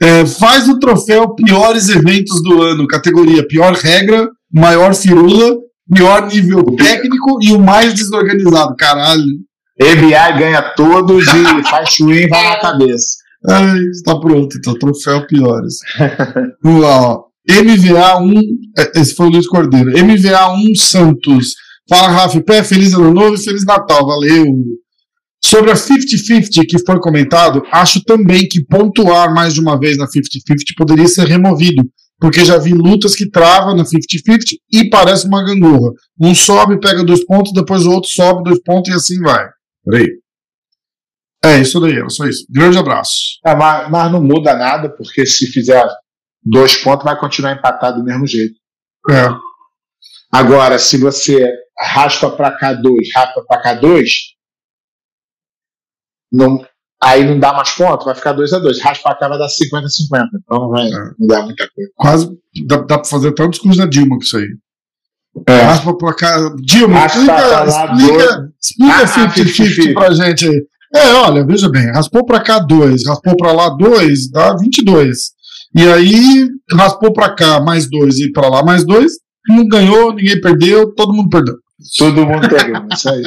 [0.03, 5.55] É, faz o troféu piores eventos do ano, categoria pior regra, maior firula,
[5.93, 8.75] pior nível técnico e o mais desorganizado.
[8.75, 9.21] Caralho.
[9.79, 13.17] ABI ganha todos e faz e vai na cabeça.
[13.47, 15.75] Ai, está pronto, então, troféu piores.
[16.63, 17.23] Vamos lá, ó.
[17.49, 18.39] MVA1,
[18.77, 19.91] é, esse foi o Luiz Cordeiro.
[19.91, 21.55] MVA1 Santos.
[21.91, 24.45] Fala, Rafa, pé, feliz ano novo e feliz Natal, valeu.
[25.43, 30.05] Sobre a 50-50 que foi comentado, acho também que pontuar mais de uma vez na
[30.05, 30.13] 50-50
[30.77, 31.83] poderia ser removido,
[32.17, 35.91] porque já vi lutas que travam na 50-50 e parece uma gangorra.
[36.17, 39.49] Um sobe, pega dois pontos, depois o outro sobe dois pontos e assim vai.
[39.83, 40.07] Peraí.
[41.43, 42.45] É isso daí, era só isso.
[42.49, 43.37] Grande abraço.
[43.45, 45.85] É, mas, mas não muda nada, porque se fizer
[46.41, 48.55] dois pontos, vai continuar empatado do mesmo jeito.
[49.09, 49.27] É.
[50.31, 51.45] Agora, se você
[51.81, 54.09] raspa para cá dois, raspa para cá dois,
[56.31, 56.63] não,
[57.03, 59.47] aí não dá mais ponto, vai ficar 2 a 2 Raspa para cá vai dar
[59.47, 60.27] 50-50.
[60.43, 61.11] Então não vai É.
[61.19, 61.91] mudar muita coisa.
[61.95, 62.29] Quase
[62.65, 64.47] dá, dá pra fazer até um discurso da Dilma com isso aí.
[65.47, 65.61] É.
[65.61, 66.55] Raspa pra cá.
[66.61, 69.93] Dilma, Raspa explica, explica, explica Ah, 50-50 50-50.
[69.93, 70.65] pra gente aí.
[70.93, 75.17] É, olha, veja bem, raspou pra cá 2, raspou pra lá 2, dá 22.
[75.73, 79.09] E aí, raspou pra cá mais 2 e pra lá mais 2,
[79.47, 81.55] não ganhou, ninguém perdeu, todo mundo perdeu.
[81.97, 82.85] Todo mundo pegou.
[82.91, 83.23] Isso aí.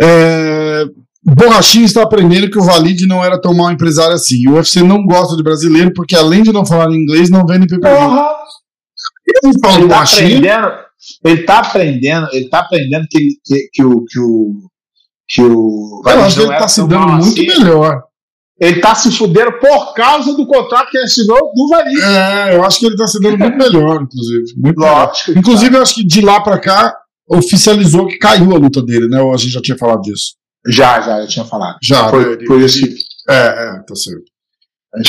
[0.00, 0.84] É,
[1.24, 4.46] Borrachinho está aprendendo que o Valide não era tão mau empresário assim.
[4.48, 7.66] O UFC não gosta de brasileiro porque, além de não falar inglês, não vende.
[7.80, 8.28] Porra!
[9.26, 10.72] Ele fala tá Borrachinho, aprendendo,
[11.24, 14.52] ele tá aprendendo, ele tá aprendendo que, que, que o que o
[15.26, 17.46] que o eu acho que ele tá se dando mal muito assim.
[17.46, 18.02] melhor.
[18.60, 22.02] Ele tá se fudendo por causa do contrato que ele assinou do Valide.
[22.02, 24.44] É, eu acho que ele tá se dando muito melhor, inclusive.
[24.56, 25.08] Muito melhor.
[25.08, 25.32] Lógico.
[25.32, 26.94] que Inclusive, eu acho que de lá pra cá
[27.28, 29.20] oficializou que caiu a luta dele, né?
[29.20, 30.34] Ou a gente já tinha falado disso.
[30.66, 31.78] já, já, eu tinha falado.
[31.82, 32.36] Já, Foi né?
[32.36, 32.46] Que
[33.28, 34.24] É, é, tá certo.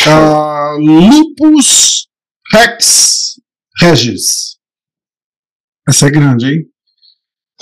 [0.07, 2.07] Ah, Lupus
[2.51, 3.36] Rex
[3.80, 4.55] Regis.
[5.88, 6.66] Essa é grande, hein?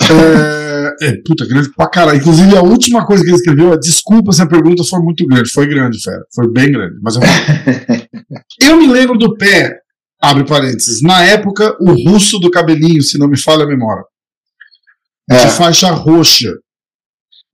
[0.02, 2.18] É, é, puta, grande pra caralho.
[2.18, 5.50] Inclusive, a última coisa que ele escreveu é: desculpa se a pergunta for muito grande.
[5.50, 6.24] Foi grande, fera.
[6.34, 6.96] Foi bem grande.
[7.02, 7.22] Mas eu,
[8.70, 9.78] eu me lembro do pé,
[10.20, 14.04] abre parênteses, na época, o russo do cabelinho, se não me falha a memória,
[15.30, 15.44] É.
[15.46, 16.52] de faixa roxa.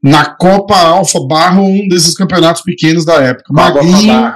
[0.02, 3.52] Na Copa Alfa Barro, um desses campeonatos pequenos da época.
[3.52, 4.32] Magrinho,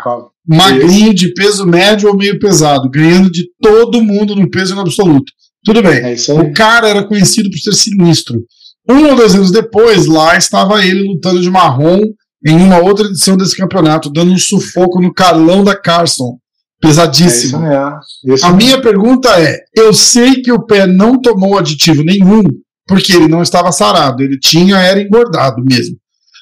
[0.47, 5.33] magrinho de peso médio ou meio pesado, ganhando de todo mundo no peso no absoluto.
[5.65, 6.01] Tudo bem.
[6.03, 6.15] É.
[6.35, 8.45] O cara era conhecido por ser sinistro.
[8.89, 12.03] Um ou dois anos depois, lá estava ele lutando de marrom
[12.45, 16.37] em uma outra edição desse campeonato, dando um sufoco no Carlão da Carson.
[16.85, 17.61] É isso Pesadíssimo.
[17.61, 17.99] mesmo.
[18.27, 18.57] Isso A mesmo.
[18.59, 22.43] minha pergunta é: eu sei que o pé não tomou aditivo nenhum,
[22.87, 25.97] porque ele não estava sarado, ele tinha, era engordado mesmo.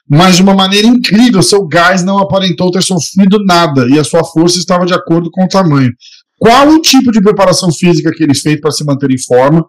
[0.08, 4.24] Mas de uma maneira incrível, seu gás não aparentou ter sofrido nada e a sua
[4.24, 5.90] força estava de acordo com o tamanho.
[6.38, 9.64] Qual o tipo de preparação física que ele fez para se manter em forma?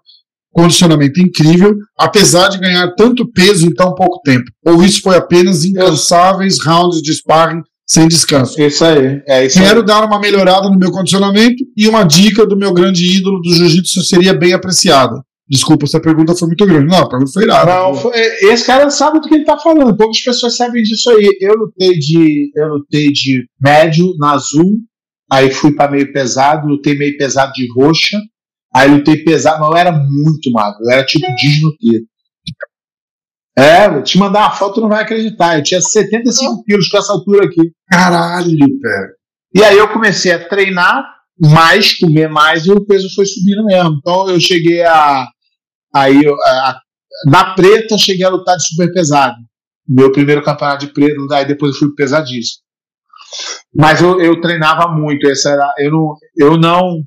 [0.52, 4.46] Condicionamento incrível, apesar de ganhar tanto peso em tão pouco tempo.
[4.66, 8.60] Ou isso foi apenas incansáveis rounds de sparring sem descanso?
[8.62, 9.22] Isso aí.
[9.28, 9.86] É isso Quero aí.
[9.86, 14.04] dar uma melhorada no meu condicionamento e uma dica do meu grande ídolo do jiu-jitsu
[14.04, 15.22] seria bem apreciada.
[15.54, 16.88] Desculpa se a pergunta foi muito grande.
[16.88, 17.72] Não, a pergunta foi irada.
[17.76, 19.96] Não, foi- esse cara sabe do que ele tá falando.
[19.96, 21.30] Poucas pessoas sabem disso aí.
[21.40, 24.72] Eu lutei de, eu lutei de médio na azul,
[25.32, 28.18] aí fui para meio pesado, lutei meio pesado de roxa,
[28.74, 32.06] aí lutei pesado, mas eu era muito magro, eu era tipo desnutrido.
[33.56, 35.58] É, vou te mandar uma foto, tu não vai acreditar.
[35.58, 37.62] Eu tinha 75 quilos com essa altura aqui.
[37.92, 39.08] Caralho, pé.
[39.56, 41.06] E aí eu comecei a treinar
[41.40, 43.98] mais, comer mais, e o peso foi subindo mesmo.
[44.00, 45.28] Então eu cheguei a.
[45.96, 46.80] Aí, a-
[47.28, 49.38] na preta, cheguei a lutar de super pesado.
[49.88, 52.64] Meu primeiro campeonato de preto, aí depois eu fui pesadíssimo.
[53.76, 55.28] Mas eu, eu treinava muito.
[55.28, 57.04] Essa era, eu, não, eu não.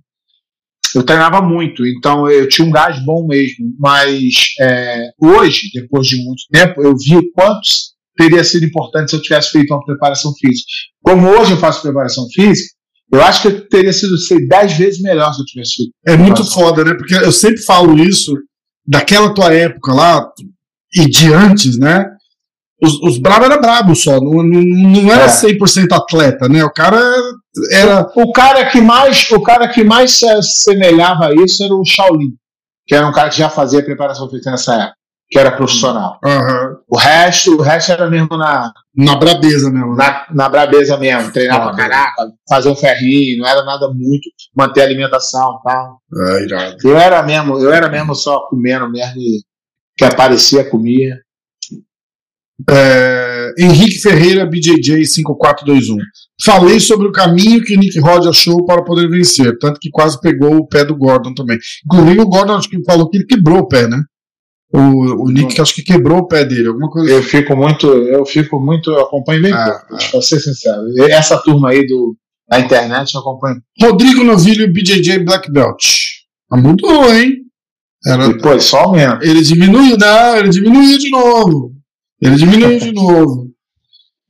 [0.94, 3.66] Eu treinava muito, então eu tinha um gás bom mesmo.
[3.78, 7.60] Mas é, hoje, depois de muito tempo, eu vi o quanto
[8.16, 10.66] teria sido importante se eu tivesse feito uma preparação física.
[11.02, 12.70] Como hoje eu faço preparação física,
[13.12, 15.92] eu acho que eu teria sido sei, dez vezes melhor se eu tivesse feito.
[16.06, 16.94] É muito foda, né?
[16.94, 18.32] Porque eu sempre falo isso
[18.86, 20.28] daquela tua época lá
[20.94, 22.06] e de antes, né?
[22.82, 25.28] Os, os bravos eram bravos só, não, não, não era É.
[25.28, 26.62] 100% atleta, né?
[26.62, 27.00] O cara
[27.72, 28.06] era.
[28.14, 32.34] O cara que mais, o cara que mais se assemelhava a isso era o Shaolin,
[32.86, 34.96] que era um cara que já fazia preparação física nessa época.
[35.28, 36.18] Que era profissional.
[36.24, 36.76] Aham.
[36.88, 39.96] O resto, o resto era mesmo na, Na brabeza mesmo.
[39.96, 40.04] né?
[40.04, 44.28] na, na brabeza mesmo, treinar Ah, pra caraca, fazer um ferrinho, não era nada muito,
[44.56, 46.00] manter a alimentação e tal.
[46.14, 46.76] É, irado.
[46.84, 49.42] Eu era mesmo, eu era mesmo só comendo mesmo e
[49.96, 51.16] que aparecia, comia.
[52.70, 55.96] É, Henrique Ferreira, BJJ 5421.
[56.42, 60.18] Falei sobre o caminho que o Nick Rod achou para poder vencer, tanto que quase
[60.20, 61.58] pegou o pé do Gordon também.
[61.84, 63.98] Inclusive, o Gordon acho que falou que ele quebrou o pé, né?
[64.78, 68.26] O, o Nick acho que quebrou o pé dele, alguma coisa Eu fico muito, eu
[68.26, 70.82] fico muito, eu acompanho bem Ah, pouco, pra ser sincero.
[71.08, 72.14] Essa turma aí do,
[72.48, 73.56] da internet eu acompanho.
[73.80, 75.82] Rodrigo Novilho, BJJ Black Belt.
[76.52, 77.38] Ah, mudou, hein?
[78.06, 79.18] Era, Depois só aumenta.
[79.22, 81.72] ele diminuiu, não, ele diminuiu de novo.
[82.20, 83.50] Ele diminuiu de novo.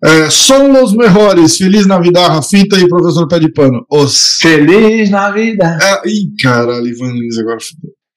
[0.05, 1.57] É, São os melhores.
[1.57, 3.84] Feliz Navidad, Rafita e professor Pé de Pano.
[3.90, 4.36] Os.
[4.40, 5.82] Feliz Navidad.
[5.82, 7.59] É, ih, caralho, Ivan Lins agora.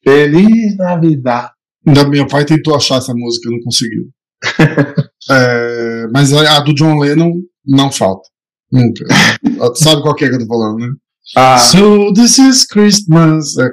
[0.04, 1.50] Feliz Navidad.
[1.90, 4.10] Ainda meu pai tentou achar essa música, não conseguiu.
[5.32, 7.34] É, mas a, do John Lennon
[7.64, 8.28] não falta.
[8.72, 9.06] Nunca.
[9.76, 10.88] Sabe qual que é que eu tô falando, né?
[11.36, 13.56] Ah, So this is Christmas.
[13.58, 13.70] É,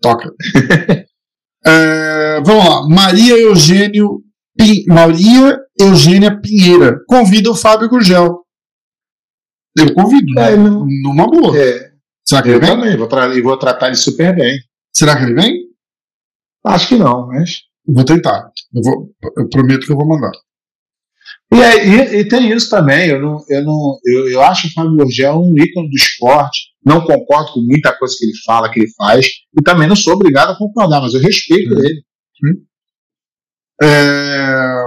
[0.00, 0.30] toca.
[1.66, 2.88] É, vamos lá.
[2.88, 4.20] Maria Eugênio
[4.56, 8.40] Pin- Maria Eugênia Pinheira convida o Fábio Gurgel.
[9.76, 10.52] Eu convido, né?
[10.52, 11.58] É, não- Numa boa.
[11.58, 11.90] é,
[12.26, 12.68] Será que ele eu vem?
[12.70, 14.58] também vou, tra vou tratar ele super bem.
[14.94, 15.65] Será que ele vem?
[16.66, 17.60] Acho que não, mas.
[17.86, 18.50] Vou tentar.
[18.74, 20.32] Eu, vou, eu prometo que eu vou mandar.
[21.52, 24.72] E, aí- e- e tem isso também, eu, não, eu, não, eu, eu acho o
[24.72, 28.80] Fábio Gurgel um ícone do esporte, não concordo com muita coisa que ele fala, que
[28.80, 31.78] ele faz, e também não sou obrigado a concordar, mas eu respeito Hum.
[31.78, 32.02] ele.
[33.82, 34.84] É,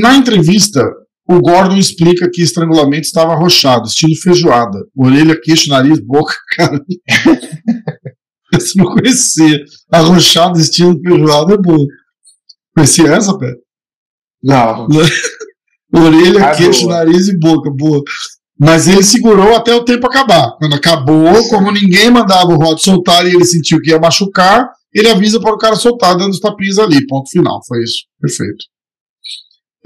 [0.00, 0.84] na entrevista,
[1.28, 4.78] o Gordon explica que estrangulamento estava arrochado, estilo feijoada.
[4.96, 6.84] Orelha, queixo, nariz, boca, cara.
[8.54, 9.58] Você não conhecia.
[9.92, 11.86] Arrochado, estilo feijoada é boa.
[12.74, 13.52] Conhecia essa, pé?
[14.42, 14.86] Não,
[15.94, 16.94] Orelha, Ah, queixo, boa.
[16.96, 18.02] nariz e boca, boa.
[18.58, 20.56] Mas ele segurou até o tempo acabar.
[20.58, 25.08] Quando acabou, como ninguém mandava o Rod soltar e ele sentiu que ia machucar, ele
[25.08, 27.04] avisa para o cara soltar, dando os tapinhos ali.
[27.06, 27.60] Ponto final.
[27.66, 28.04] Foi isso.
[28.20, 28.64] Perfeito.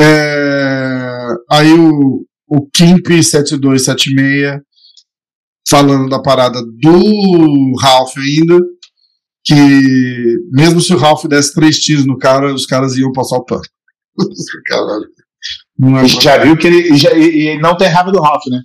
[0.00, 4.60] É, Aí o, o Kimp 7276
[5.68, 8.58] falando da parada do Ralph ainda.
[9.46, 13.44] Que mesmo se o Ralph desse três tiros no cara, os caras iam passar o
[13.44, 13.62] pano.
[14.66, 15.06] Caralho.
[15.78, 18.60] Não é já viu que ele, já- ele não tem raiva do Ralph, né?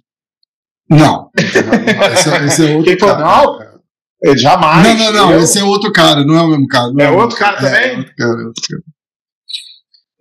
[0.90, 1.30] Não.
[1.38, 3.72] Esse, é- esse é outro Quem falou, cara.
[3.74, 3.80] não?
[4.24, 4.88] Ele jamais.
[4.88, 5.32] Não, não, não.
[5.34, 6.90] Eu- Esse é outro cara, não é o mesmo cara.
[6.92, 7.90] É mesmo outro cara também?
[7.92, 8.84] É outro cara, é outro cara.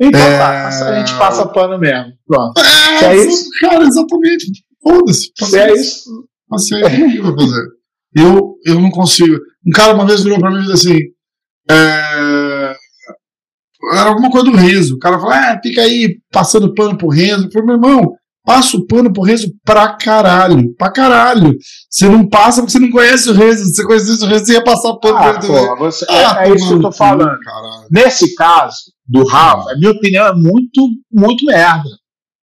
[0.01, 0.39] Então É.
[0.39, 2.13] tá, a gente passa pano mesmo.
[2.27, 2.61] Pronto.
[2.61, 4.47] É, é isso- cara, exatamente.
[4.83, 5.31] Foda-se.
[5.37, 7.63] Se é isso, Paciência, o que eu vou fazer?
[8.17, 9.37] Eu, eu não consigo.
[9.67, 10.99] Um cara uma vez virou pra mim e disse assim:
[11.71, 12.75] é,
[13.93, 14.95] era alguma coisa do Renzo.
[14.97, 17.47] O cara falou: ah, fica aí passando pano pro Renzo.
[17.47, 18.13] Eu falei: meu irmão,
[18.45, 20.75] passa o pano pro Renzo pra caralho.
[20.77, 21.55] Pra caralho.
[21.91, 23.65] Você não passa porque você não conhece o Renzo.
[23.67, 25.77] Se você conhecesse o Renzo, você ia passar pano ah, pro Renzo.
[25.77, 27.39] você, Ah, é, é isso que eu tô falando.
[27.41, 27.87] caralho.
[27.91, 28.77] Nesse caso
[29.07, 31.89] do Ralph, a minha opinião é muito, muito merda.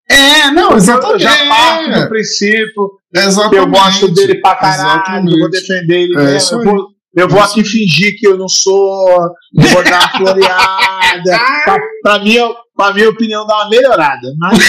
[0.08, 1.22] É, não, Eu exatamente.
[1.22, 3.56] já parto do princípio exatamente.
[3.56, 5.32] eu gosto dele pra caralho, Exatamente.
[5.32, 6.58] eu vou defender ele É mesmo.
[6.58, 9.08] Eu vou, eu vou aqui fingir que eu não sou,
[9.56, 11.22] eu vou dar uma floreada.
[11.64, 14.28] pra, pra, minha, pra minha opinião, dar uma melhorada.
[14.38, 14.58] Mas,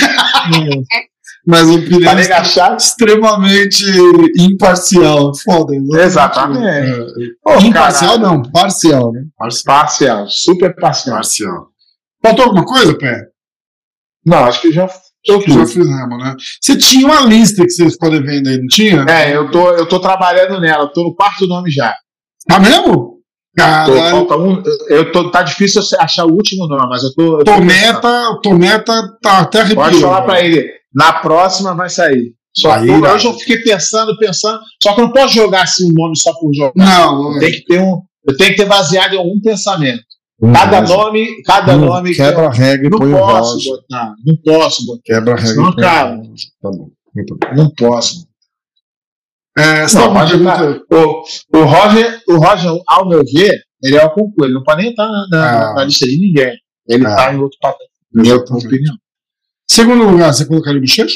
[1.47, 2.75] Mas opinião agachar.
[2.75, 3.83] extremamente
[4.39, 5.31] imparcial.
[5.43, 5.73] Foda.
[6.01, 6.65] Exatamente.
[6.65, 8.37] É, imparcial caralho.
[8.37, 9.21] não, parcial, né?
[9.37, 9.75] Parcial.
[9.75, 11.15] Parcial, super parcial.
[11.17, 11.67] Parcial.
[12.23, 13.27] Faltou alguma coisa, Pé?
[14.25, 14.89] Não, acho que já.
[15.27, 16.35] Eu Que já fizemos, né?
[16.61, 19.05] Você tinha uma lista que você ficou devendo aí, não tinha?
[19.09, 21.95] É, eu tô, eu tô trabalhando nela, tô no quarto nome já.
[22.47, 23.15] Tá mesmo?
[23.55, 24.11] Tô, Caralho.
[24.11, 27.39] falta um, eu tô, tá difícil achar o último nome, mas eu tô.
[27.39, 27.53] eu tô.
[27.55, 29.91] Tometa, Tometa tá até arrepiado.
[29.91, 30.69] Pode falar pra ele.
[30.93, 32.33] Na próxima vai sair.
[32.55, 33.11] Só Aí, né?
[33.11, 34.59] hoje eu fiquei pensando, pensando.
[34.81, 36.73] Só que eu não posso jogar assim o nome só por jogar.
[36.75, 38.01] Não, Tem que ter um.
[38.27, 40.03] Eu tenho que ter baseado em algum pensamento.
[40.41, 43.71] Cada nome, cada nome que eu Quebra a regra e não põe o posso Roger.
[43.73, 44.13] botar.
[44.25, 45.01] Não posso botar.
[45.05, 46.15] Quebra a regra e põe o cara.
[46.15, 46.33] Roger.
[46.61, 46.89] Tá bom.
[47.55, 48.27] Não posso.
[49.57, 50.83] É, Não, pode pergunta?
[50.91, 54.43] O, o, Roger, o Roger, ao meu ver, ele é o concurso.
[54.43, 55.73] Ele não pode nem estar na, na- Ah.
[55.75, 56.57] na lista de ninguém.
[56.89, 57.09] Ele Ah.
[57.11, 57.87] está em outro papel.
[58.13, 58.95] Minha opinião.
[59.71, 61.15] Segundo lugar, você colocaria o Bochecha?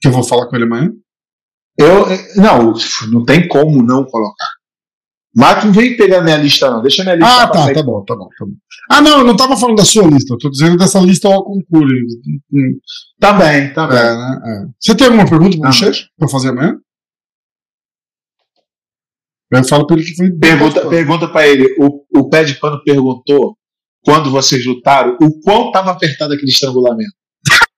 [0.00, 0.92] Que eu vou falar com ele amanhã.
[1.78, 2.72] Eu, não,
[3.10, 4.48] não tem como não colocar.
[5.36, 6.80] Mas não vem pegar minha lista, não.
[6.80, 8.52] Deixa minha lista Ah, tá, tá bom, tá bom, tá bom.
[8.90, 11.44] Ah, não, eu não tava falando da sua lista, eu tô dizendo dessa lista ao
[11.44, 11.94] concurso.
[13.20, 13.98] Tá bem, tá bem.
[13.98, 14.40] É, né?
[14.46, 14.66] É.
[14.80, 15.92] Você tem alguma pergunta pro Ah.
[16.18, 16.78] Pra fazer amanhã?
[19.52, 20.30] Eu falo pra ele que foi.
[20.32, 21.76] Pergunta, pergunta pra ele.
[21.78, 23.56] O, o pé de pano perguntou
[24.04, 27.12] quando vocês lutaram, o quão estava apertado aquele estrangulamento?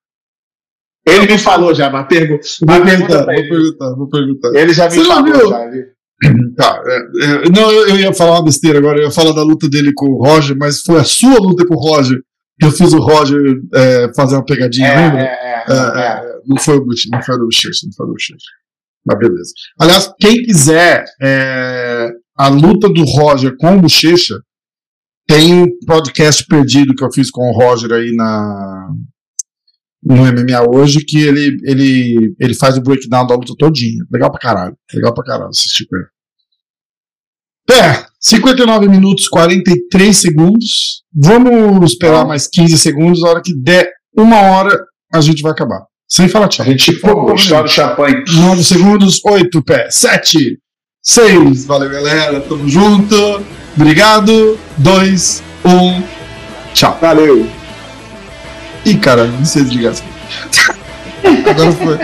[1.06, 2.46] Ele me falou já, mas pergunta.
[2.66, 4.54] Vou perguntar, vou perguntar, vou perguntar.
[4.54, 5.48] Ele já me Você falou viu?
[5.48, 5.64] já.
[5.64, 5.97] ele-
[6.56, 9.42] Tá, é, é, não, eu, eu ia falar uma besteira agora, eu ia falar da
[9.42, 12.18] luta dele com o Roger, mas foi a sua luta com o Roger
[12.58, 13.40] que eu fiz o Roger
[13.72, 15.20] é, fazer uma pegadinha, É, lembra?
[15.20, 18.12] é, é, não foi o Bush, não foi o do Bochecha, não foi o do
[18.14, 18.46] Bochecha.
[19.06, 19.52] Mas beleza.
[19.80, 21.04] Aliás, quem quiser
[22.36, 24.40] a luta do Roger com o Bochecha,
[25.28, 28.88] tem um podcast perdido que eu fiz com o Roger aí na
[30.02, 34.04] no MMA hoje, que ele, ele, ele faz o breakdown da luta todinha.
[34.10, 34.76] Legal pra caralho.
[34.94, 36.06] Legal pra caralho assistir com ele.
[37.70, 41.02] É, 59 minutos 43 segundos.
[41.14, 43.20] Vamos esperar mais 15 segundos.
[43.20, 44.78] Na hora que der uma hora,
[45.12, 45.84] a gente vai acabar.
[46.08, 46.64] Sem falar tchau.
[46.64, 48.24] A gente pô, estoura o champanhe.
[48.26, 50.58] 9 segundos, 8 pé, 7,
[51.02, 51.66] 6.
[51.66, 52.40] Valeu, galera.
[52.40, 53.14] Tamo junto.
[53.76, 54.58] Obrigado.
[54.78, 56.02] 2, 1.
[56.72, 56.98] Tchau.
[57.00, 57.57] Valeu.
[58.88, 59.94] Ih, cara, não sei desligar.
[61.50, 61.98] Agora foi.